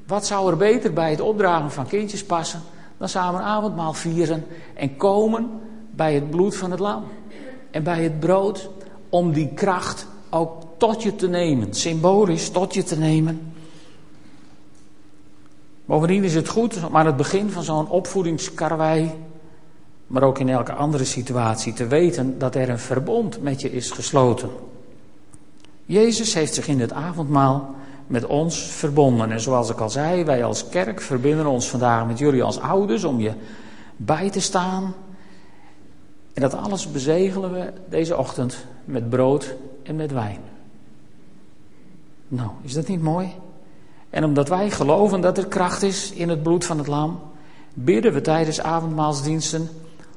wat 0.07 0.25
zou 0.25 0.51
er 0.51 0.57
beter 0.57 0.93
bij 0.93 1.09
het 1.09 1.21
opdragen 1.21 1.71
van 1.71 1.87
kindjes 1.87 2.23
passen 2.23 2.61
dan 2.97 3.09
samen 3.09 3.41
avondmaal 3.41 3.93
vieren 3.93 4.45
en 4.73 4.97
komen 4.97 5.49
bij 5.91 6.13
het 6.13 6.29
bloed 6.29 6.55
van 6.55 6.71
het 6.71 6.79
lam 6.79 7.03
en 7.71 7.83
bij 7.83 8.03
het 8.03 8.19
brood 8.19 8.69
om 9.09 9.33
die 9.33 9.53
kracht 9.53 10.07
ook 10.29 10.63
tot 10.77 11.03
je 11.03 11.15
te 11.15 11.27
nemen, 11.27 11.73
symbolisch 11.73 12.49
tot 12.49 12.73
je 12.73 12.83
te 12.83 12.97
nemen. 12.97 13.53
Bovendien 15.87 16.23
is 16.23 16.35
het 16.35 16.47
goed 16.47 16.83
om 16.83 16.97
aan 16.97 17.05
het 17.05 17.17
begin 17.17 17.49
van 17.49 17.63
zo'n 17.63 17.89
opvoedingskarwei, 17.89 19.11
maar 20.07 20.23
ook 20.23 20.39
in 20.39 20.49
elke 20.49 20.73
andere 20.73 21.05
situatie, 21.05 21.73
te 21.73 21.87
weten 21.87 22.39
dat 22.39 22.55
er 22.55 22.69
een 22.69 22.79
verbond 22.79 23.41
met 23.41 23.61
je 23.61 23.71
is 23.71 23.91
gesloten. 23.91 24.49
Jezus 25.85 26.33
heeft 26.33 26.53
zich 26.53 26.67
in 26.67 26.79
het 26.79 26.93
avondmaal 26.93 27.75
met 28.07 28.25
ons 28.25 28.59
verbonden. 28.59 29.31
En 29.31 29.39
zoals 29.39 29.69
ik 29.69 29.79
al 29.79 29.89
zei, 29.89 30.23
wij 30.23 30.43
als 30.43 30.69
kerk 30.69 31.01
verbinden 31.01 31.45
ons 31.45 31.69
vandaag 31.69 32.07
met 32.07 32.17
jullie 32.17 32.43
als 32.43 32.59
ouders 32.59 33.03
om 33.03 33.19
je 33.19 33.33
bij 33.95 34.29
te 34.29 34.41
staan. 34.41 34.93
En 36.33 36.41
dat 36.41 36.53
alles 36.53 36.91
bezegelen 36.91 37.53
we 37.53 37.73
deze 37.89 38.17
ochtend 38.17 38.65
met 38.85 39.09
brood 39.09 39.55
en 39.83 39.95
met 39.95 40.11
wijn. 40.11 40.39
Nou, 42.27 42.49
is 42.61 42.73
dat 42.73 42.87
niet 42.87 43.01
mooi? 43.01 43.33
En 44.17 44.23
omdat 44.23 44.49
wij 44.49 44.71
geloven 44.71 45.21
dat 45.21 45.37
er 45.37 45.47
kracht 45.47 45.81
is 45.81 46.11
in 46.11 46.29
het 46.29 46.43
bloed 46.43 46.65
van 46.65 46.77
het 46.77 46.87
lam, 46.87 47.19
bidden 47.73 48.13
we 48.13 48.21
tijdens 48.21 48.61
avondmaalsdiensten 48.61 49.69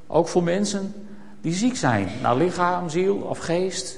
ook 0.07 0.27
voor 0.27 0.43
mensen 0.43 0.93
die 1.41 1.53
ziek 1.53 1.75
zijn, 1.75 2.09
naar 2.21 2.37
lichaam, 2.37 2.89
ziel 2.89 3.15
of 3.15 3.37
geest. 3.37 3.97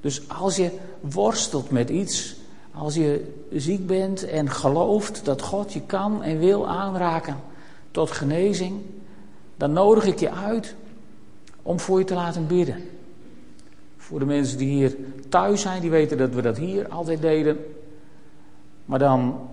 Dus 0.00 0.28
als 0.28 0.56
je 0.56 0.70
worstelt 1.00 1.70
met 1.70 1.90
iets, 1.90 2.36
als 2.74 2.94
je 2.94 3.34
ziek 3.52 3.86
bent 3.86 4.24
en 4.24 4.50
gelooft 4.50 5.24
dat 5.24 5.42
God 5.42 5.72
je 5.72 5.80
kan 5.80 6.22
en 6.22 6.38
wil 6.38 6.68
aanraken 6.68 7.36
tot 7.90 8.10
genezing, 8.10 8.80
dan 9.56 9.72
nodig 9.72 10.06
ik 10.06 10.18
je 10.18 10.30
uit 10.30 10.74
om 11.62 11.80
voor 11.80 11.98
je 11.98 12.04
te 12.04 12.14
laten 12.14 12.46
bidden. 12.46 12.76
Voor 13.96 14.18
de 14.18 14.24
mensen 14.26 14.58
die 14.58 14.68
hier 14.68 14.96
thuis 15.28 15.60
zijn, 15.60 15.80
die 15.80 15.90
weten 15.90 16.18
dat 16.18 16.34
we 16.34 16.42
dat 16.42 16.56
hier 16.56 16.88
altijd 16.88 17.20
deden. 17.20 17.58
Maar 18.88 18.98
dan 18.98 19.48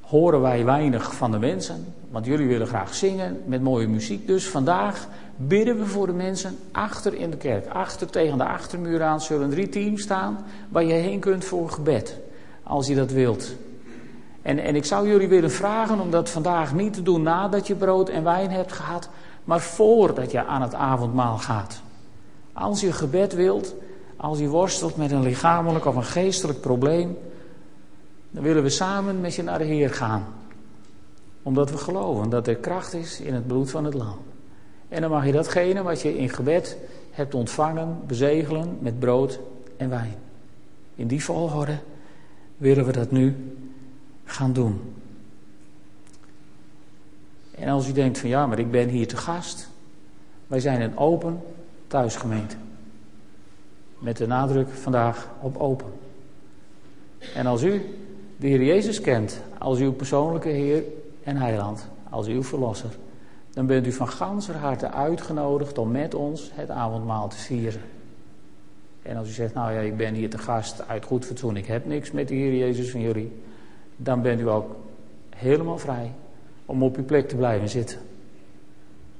horen 0.00 0.40
wij 0.40 0.64
weinig 0.64 1.14
van 1.14 1.30
de 1.30 1.38
mensen, 1.38 1.94
want 2.10 2.26
jullie 2.26 2.46
willen 2.46 2.66
graag 2.66 2.94
zingen 2.94 3.42
met 3.46 3.62
mooie 3.62 3.88
muziek. 3.88 4.26
Dus 4.26 4.48
vandaag 4.48 5.08
bidden 5.36 5.78
we 5.78 5.86
voor 5.86 6.06
de 6.06 6.12
mensen 6.12 6.56
achter 6.72 7.14
in 7.14 7.30
de 7.30 7.36
kerk. 7.36 7.66
Achter 7.66 8.10
tegen 8.10 8.38
de 8.38 8.44
achtermuur 8.44 9.02
aan 9.02 9.20
zullen 9.20 9.50
drie 9.50 9.68
teams 9.68 10.02
staan 10.02 10.38
waar 10.68 10.84
je 10.84 10.92
heen 10.92 11.20
kunt 11.20 11.44
voor 11.44 11.70
gebed, 11.70 12.18
als 12.62 12.86
je 12.86 12.94
dat 12.94 13.10
wilt. 13.10 13.54
En, 14.42 14.58
en 14.58 14.76
ik 14.76 14.84
zou 14.84 15.08
jullie 15.08 15.28
willen 15.28 15.50
vragen 15.50 16.00
om 16.00 16.10
dat 16.10 16.30
vandaag 16.30 16.74
niet 16.74 16.92
te 16.92 17.02
doen 17.02 17.22
nadat 17.22 17.66
je 17.66 17.74
brood 17.74 18.08
en 18.08 18.24
wijn 18.24 18.50
hebt 18.50 18.72
gehad, 18.72 19.08
maar 19.44 19.60
voordat 19.60 20.30
je 20.30 20.44
aan 20.44 20.62
het 20.62 20.74
avondmaal 20.74 21.38
gaat. 21.38 21.80
Als 22.52 22.80
je 22.80 22.92
gebed 22.92 23.34
wilt, 23.34 23.74
als 24.16 24.38
je 24.38 24.48
worstelt 24.48 24.96
met 24.96 25.10
een 25.10 25.22
lichamelijk 25.22 25.86
of 25.86 25.96
een 25.96 26.04
geestelijk 26.04 26.60
probleem, 26.60 27.16
dan 28.30 28.42
willen 28.42 28.62
we 28.62 28.68
samen 28.68 29.20
met 29.20 29.34
je 29.34 29.42
naar 29.42 29.58
de 29.58 29.64
Heer 29.64 29.90
gaan. 29.90 30.26
Omdat 31.42 31.70
we 31.70 31.78
geloven 31.78 32.30
dat 32.30 32.46
er 32.46 32.56
kracht 32.56 32.94
is 32.94 33.20
in 33.20 33.34
het 33.34 33.46
bloed 33.46 33.70
van 33.70 33.84
het 33.84 33.94
lam. 33.94 34.18
En 34.88 35.00
dan 35.00 35.10
mag 35.10 35.26
je 35.26 35.32
datgene 35.32 35.82
wat 35.82 36.02
je 36.02 36.18
in 36.18 36.28
gebed 36.28 36.76
hebt 37.10 37.34
ontvangen, 37.34 38.00
bezegelen 38.06 38.78
met 38.80 38.98
brood 38.98 39.40
en 39.76 39.88
wijn. 39.88 40.14
In 40.94 41.06
die 41.06 41.24
volgorde 41.24 41.78
willen 42.56 42.84
we 42.84 42.92
dat 42.92 43.10
nu 43.10 43.54
gaan 44.24 44.52
doen. 44.52 44.80
En 47.50 47.68
als 47.68 47.88
u 47.88 47.92
denkt 47.92 48.18
van 48.18 48.28
ja, 48.28 48.46
maar 48.46 48.58
ik 48.58 48.70
ben 48.70 48.88
hier 48.88 49.08
te 49.08 49.16
gast. 49.16 49.68
Wij 50.46 50.60
zijn 50.60 50.80
een 50.80 50.98
open 50.98 51.40
thuisgemeente. 51.86 52.56
Met 53.98 54.16
de 54.16 54.26
nadruk 54.26 54.68
vandaag 54.68 55.28
op 55.40 55.56
open. 55.56 55.92
En 57.34 57.46
als 57.46 57.62
u 57.62 57.97
de 58.38 58.46
Heer 58.46 58.62
Jezus 58.62 59.00
kent 59.00 59.40
als 59.58 59.78
uw 59.78 59.92
persoonlijke 59.92 60.48
Heer 60.48 60.82
en 61.22 61.36
Heiland, 61.36 61.88
als 62.10 62.26
uw 62.26 62.42
Verlosser, 62.42 62.90
dan 63.50 63.66
bent 63.66 63.86
u 63.86 63.92
van 63.92 64.08
ganser 64.08 64.56
harte 64.56 64.90
uitgenodigd 64.90 65.78
om 65.78 65.90
met 65.90 66.14
ons 66.14 66.50
het 66.54 66.70
avondmaal 66.70 67.28
te 67.28 67.36
vieren. 67.36 67.80
En 69.02 69.16
als 69.16 69.28
u 69.28 69.32
zegt, 69.32 69.54
nou 69.54 69.72
ja, 69.72 69.80
ik 69.80 69.96
ben 69.96 70.14
hier 70.14 70.30
te 70.30 70.38
gast 70.38 70.88
uit 70.88 71.04
goed 71.04 71.24
fatsoen, 71.24 71.56
ik 71.56 71.66
heb 71.66 71.86
niks 71.86 72.10
met 72.10 72.28
de 72.28 72.34
Heer 72.34 72.54
Jezus 72.54 72.90
van 72.90 73.00
jullie, 73.00 73.32
dan 73.96 74.22
bent 74.22 74.40
u 74.40 74.48
ook 74.48 74.76
helemaal 75.36 75.78
vrij 75.78 76.12
om 76.66 76.82
op 76.82 76.96
uw 76.96 77.04
plek 77.04 77.28
te 77.28 77.36
blijven 77.36 77.68
zitten. 77.68 77.98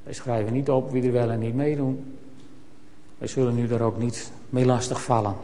Wij 0.03 0.13
schrijven 0.13 0.53
niet 0.53 0.71
op 0.71 0.91
wie 0.91 1.03
er 1.03 1.13
wel 1.13 1.31
en 1.31 1.39
niet 1.39 1.55
meedoen. 1.55 2.17
Wij 3.19 3.29
zullen 3.29 3.59
u 3.59 3.67
daar 3.67 3.81
ook 3.81 3.99
niet 3.99 4.33
mee 4.51 4.65
lastig 4.65 5.03
vallen. 5.03 5.35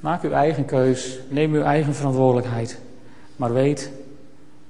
Maak 0.00 0.22
uw 0.22 0.30
eigen 0.30 0.64
keus, 0.64 1.18
neem 1.28 1.54
uw 1.54 1.62
eigen 1.62 1.94
verantwoordelijkheid, 1.94 2.80
maar 3.36 3.52
weet 3.52 3.90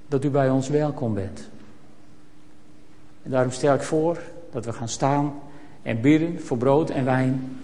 dat 0.09 0.25
u 0.25 0.31
bij 0.31 0.51
ons 0.51 0.69
welkom 0.69 1.15
bent. 1.15 1.49
En 3.23 3.31
daarom 3.31 3.53
stel 3.53 3.75
ik 3.75 3.83
voor 3.83 4.19
dat 4.53 4.65
we 4.65 4.73
gaan 4.73 4.89
staan 4.89 5.35
en 5.83 6.01
bidden 6.01 6.41
voor 6.41 6.57
brood 6.57 6.91
en 6.91 7.05
wijn 7.05 7.59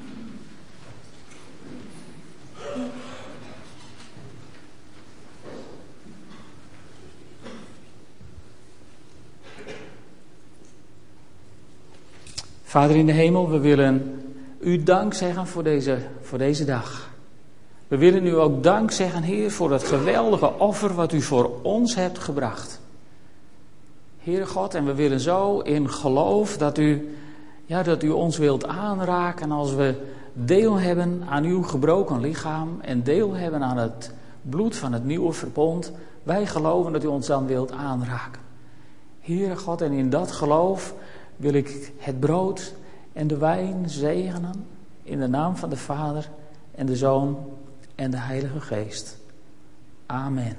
Vader 12.74 12.96
in 12.96 13.06
de 13.06 13.12
hemel, 13.12 13.50
we 13.50 13.58
willen 13.58 14.24
u 14.60 14.82
dank 14.82 15.14
zeggen 15.14 15.46
voor 15.46 15.62
deze, 15.62 15.98
voor 16.20 16.38
deze 16.38 16.64
dag. 16.64 17.13
We 17.94 18.00
willen 18.00 18.26
u 18.26 18.34
ook 18.38 18.62
dank 18.62 18.90
zeggen, 18.90 19.22
Heer, 19.22 19.50
voor 19.50 19.72
het 19.72 19.82
geweldige 19.82 20.58
offer 20.58 20.94
wat 20.94 21.12
u 21.12 21.20
voor 21.20 21.50
ons 21.62 21.94
hebt 21.94 22.18
gebracht. 22.18 22.80
Heere 24.18 24.46
God, 24.46 24.74
en 24.74 24.84
we 24.84 24.94
willen 24.94 25.20
zo 25.20 25.58
in 25.58 25.90
geloof 25.90 26.56
dat 26.56 26.78
u, 26.78 27.16
ja, 27.64 27.82
dat 27.82 28.02
u 28.02 28.10
ons 28.10 28.38
wilt 28.38 28.66
aanraken 28.66 29.50
als 29.50 29.74
we 29.74 29.94
deel 30.32 30.78
hebben 30.78 31.22
aan 31.28 31.44
uw 31.44 31.62
gebroken 31.62 32.20
lichaam 32.20 32.78
en 32.80 33.02
deel 33.02 33.34
hebben 33.34 33.62
aan 33.62 33.76
het 33.76 34.12
bloed 34.42 34.76
van 34.76 34.92
het 34.92 35.04
nieuwe 35.04 35.32
verbond. 35.32 35.92
Wij 36.22 36.46
geloven 36.46 36.92
dat 36.92 37.04
u 37.04 37.06
ons 37.06 37.26
dan 37.26 37.46
wilt 37.46 37.72
aanraken. 37.72 38.40
Heere 39.20 39.56
God, 39.56 39.80
en 39.80 39.92
in 39.92 40.10
dat 40.10 40.32
geloof 40.32 40.94
wil 41.36 41.52
ik 41.52 41.92
het 41.98 42.20
brood 42.20 42.74
en 43.12 43.26
de 43.26 43.36
wijn 43.36 43.84
zegenen 43.86 44.66
in 45.02 45.20
de 45.20 45.28
naam 45.28 45.56
van 45.56 45.68
de 45.68 45.76
Vader 45.76 46.30
en 46.74 46.86
de 46.86 46.96
Zoon 46.96 47.36
en 47.94 48.10
de 48.10 48.16
Heilige 48.16 48.60
Geest. 48.60 49.18
Amen. 50.06 50.56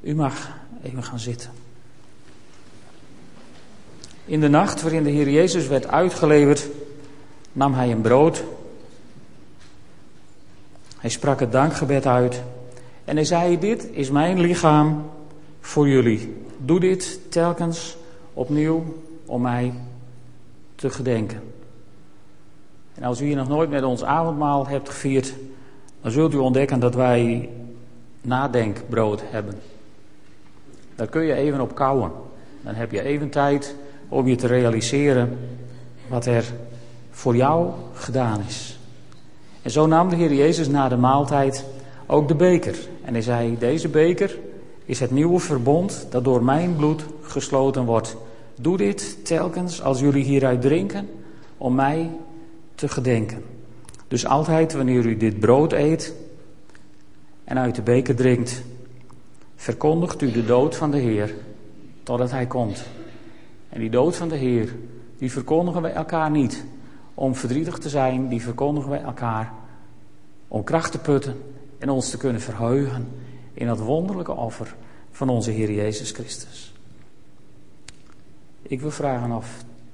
U 0.00 0.14
mag 0.14 0.48
even 0.82 1.02
gaan 1.02 1.18
zitten. 1.18 1.50
In 4.24 4.40
de 4.40 4.48
nacht 4.48 4.82
waarin 4.82 5.02
de 5.02 5.10
Heer 5.10 5.30
Jezus 5.30 5.66
werd 5.66 5.86
uitgeleverd, 5.86 6.68
nam 7.52 7.74
hij 7.74 7.90
een 7.90 8.00
brood. 8.00 8.44
Hij 10.98 11.10
sprak 11.10 11.40
het 11.40 11.52
dankgebed 11.52 12.06
uit 12.06 12.42
en 13.04 13.16
hij 13.16 13.24
zei: 13.24 13.58
Dit 13.58 13.88
is 13.90 14.10
mijn 14.10 14.40
lichaam 14.40 15.10
voor 15.60 15.88
jullie. 15.88 16.36
Doe 16.58 16.80
dit 16.80 17.20
telkens 17.28 17.96
opnieuw 18.32 18.84
om 19.26 19.42
mij 19.42 19.74
te 20.74 20.90
gedenken. 20.90 21.42
En 22.94 23.02
als 23.02 23.20
u 23.20 23.24
hier 23.24 23.36
nog 23.36 23.48
nooit 23.48 23.70
met 23.70 23.82
ons 23.82 24.04
avondmaal 24.04 24.66
hebt 24.66 24.88
gevierd, 24.88 25.34
dan 26.00 26.10
zult 26.10 26.34
u 26.34 26.36
ontdekken 26.36 26.80
dat 26.80 26.94
wij 26.94 27.48
nadenkbrood 28.20 29.22
hebben. 29.24 29.54
Daar 30.94 31.06
kun 31.06 31.22
je 31.22 31.34
even 31.34 31.60
op 31.60 31.74
kouwen. 31.74 32.10
Dan 32.62 32.74
heb 32.74 32.92
je 32.92 33.02
even 33.02 33.30
tijd 33.30 33.74
om 34.08 34.26
je 34.26 34.36
te 34.36 34.46
realiseren 34.46 35.38
wat 36.08 36.26
er 36.26 36.44
voor 37.10 37.36
jou 37.36 37.70
gedaan 37.92 38.40
is. 38.46 38.78
En 39.62 39.70
zo 39.70 39.86
nam 39.86 40.08
de 40.08 40.16
Heer 40.16 40.34
Jezus 40.34 40.68
na 40.68 40.88
de 40.88 40.96
maaltijd 40.96 41.64
ook 42.06 42.28
de 42.28 42.34
beker. 42.34 42.78
En 43.04 43.12
hij 43.12 43.22
zei: 43.22 43.58
Deze 43.58 43.88
beker 43.88 44.38
is 44.84 45.00
het 45.00 45.10
nieuwe 45.10 45.38
verbond 45.38 46.06
dat 46.10 46.24
door 46.24 46.44
mijn 46.44 46.76
bloed 46.76 47.04
gesloten 47.22 47.84
wordt. 47.84 48.16
Doe 48.60 48.76
dit 48.76 49.24
telkens 49.24 49.82
als 49.82 50.00
jullie 50.00 50.24
hieruit 50.24 50.60
drinken 50.60 51.08
om 51.58 51.74
mij 51.74 52.10
te 52.74 52.88
gedenken. 52.88 53.57
Dus 54.08 54.26
altijd 54.26 54.72
wanneer 54.72 55.06
u 55.06 55.16
dit 55.16 55.40
brood 55.40 55.72
eet 55.72 56.14
en 57.44 57.58
uit 57.58 57.74
de 57.74 57.82
beker 57.82 58.16
drinkt, 58.16 58.62
verkondigt 59.56 60.22
u 60.22 60.30
de 60.30 60.44
dood 60.44 60.76
van 60.76 60.90
de 60.90 60.98
Heer 60.98 61.34
totdat 62.02 62.30
Hij 62.30 62.46
komt. 62.46 62.84
En 63.68 63.80
die 63.80 63.90
dood 63.90 64.16
van 64.16 64.28
de 64.28 64.36
Heer, 64.36 64.74
die 65.18 65.32
verkondigen 65.32 65.82
wij 65.82 65.92
elkaar 65.92 66.30
niet 66.30 66.64
om 67.14 67.34
verdrietig 67.34 67.78
te 67.78 67.88
zijn, 67.88 68.28
die 68.28 68.42
verkondigen 68.42 68.90
wij 68.90 69.02
elkaar 69.02 69.52
om 70.48 70.64
kracht 70.64 70.92
te 70.92 70.98
putten 70.98 71.42
en 71.78 71.90
ons 71.90 72.10
te 72.10 72.16
kunnen 72.16 72.40
verheugen 72.40 73.08
in 73.54 73.66
dat 73.66 73.78
wonderlijke 73.78 74.32
offer 74.32 74.74
van 75.10 75.28
onze 75.28 75.50
Heer 75.50 75.72
Jezus 75.72 76.10
Christus. 76.10 76.72
Ik 78.62 78.80
wil 78.80 78.90
vragen 78.90 79.32
of 79.32 79.64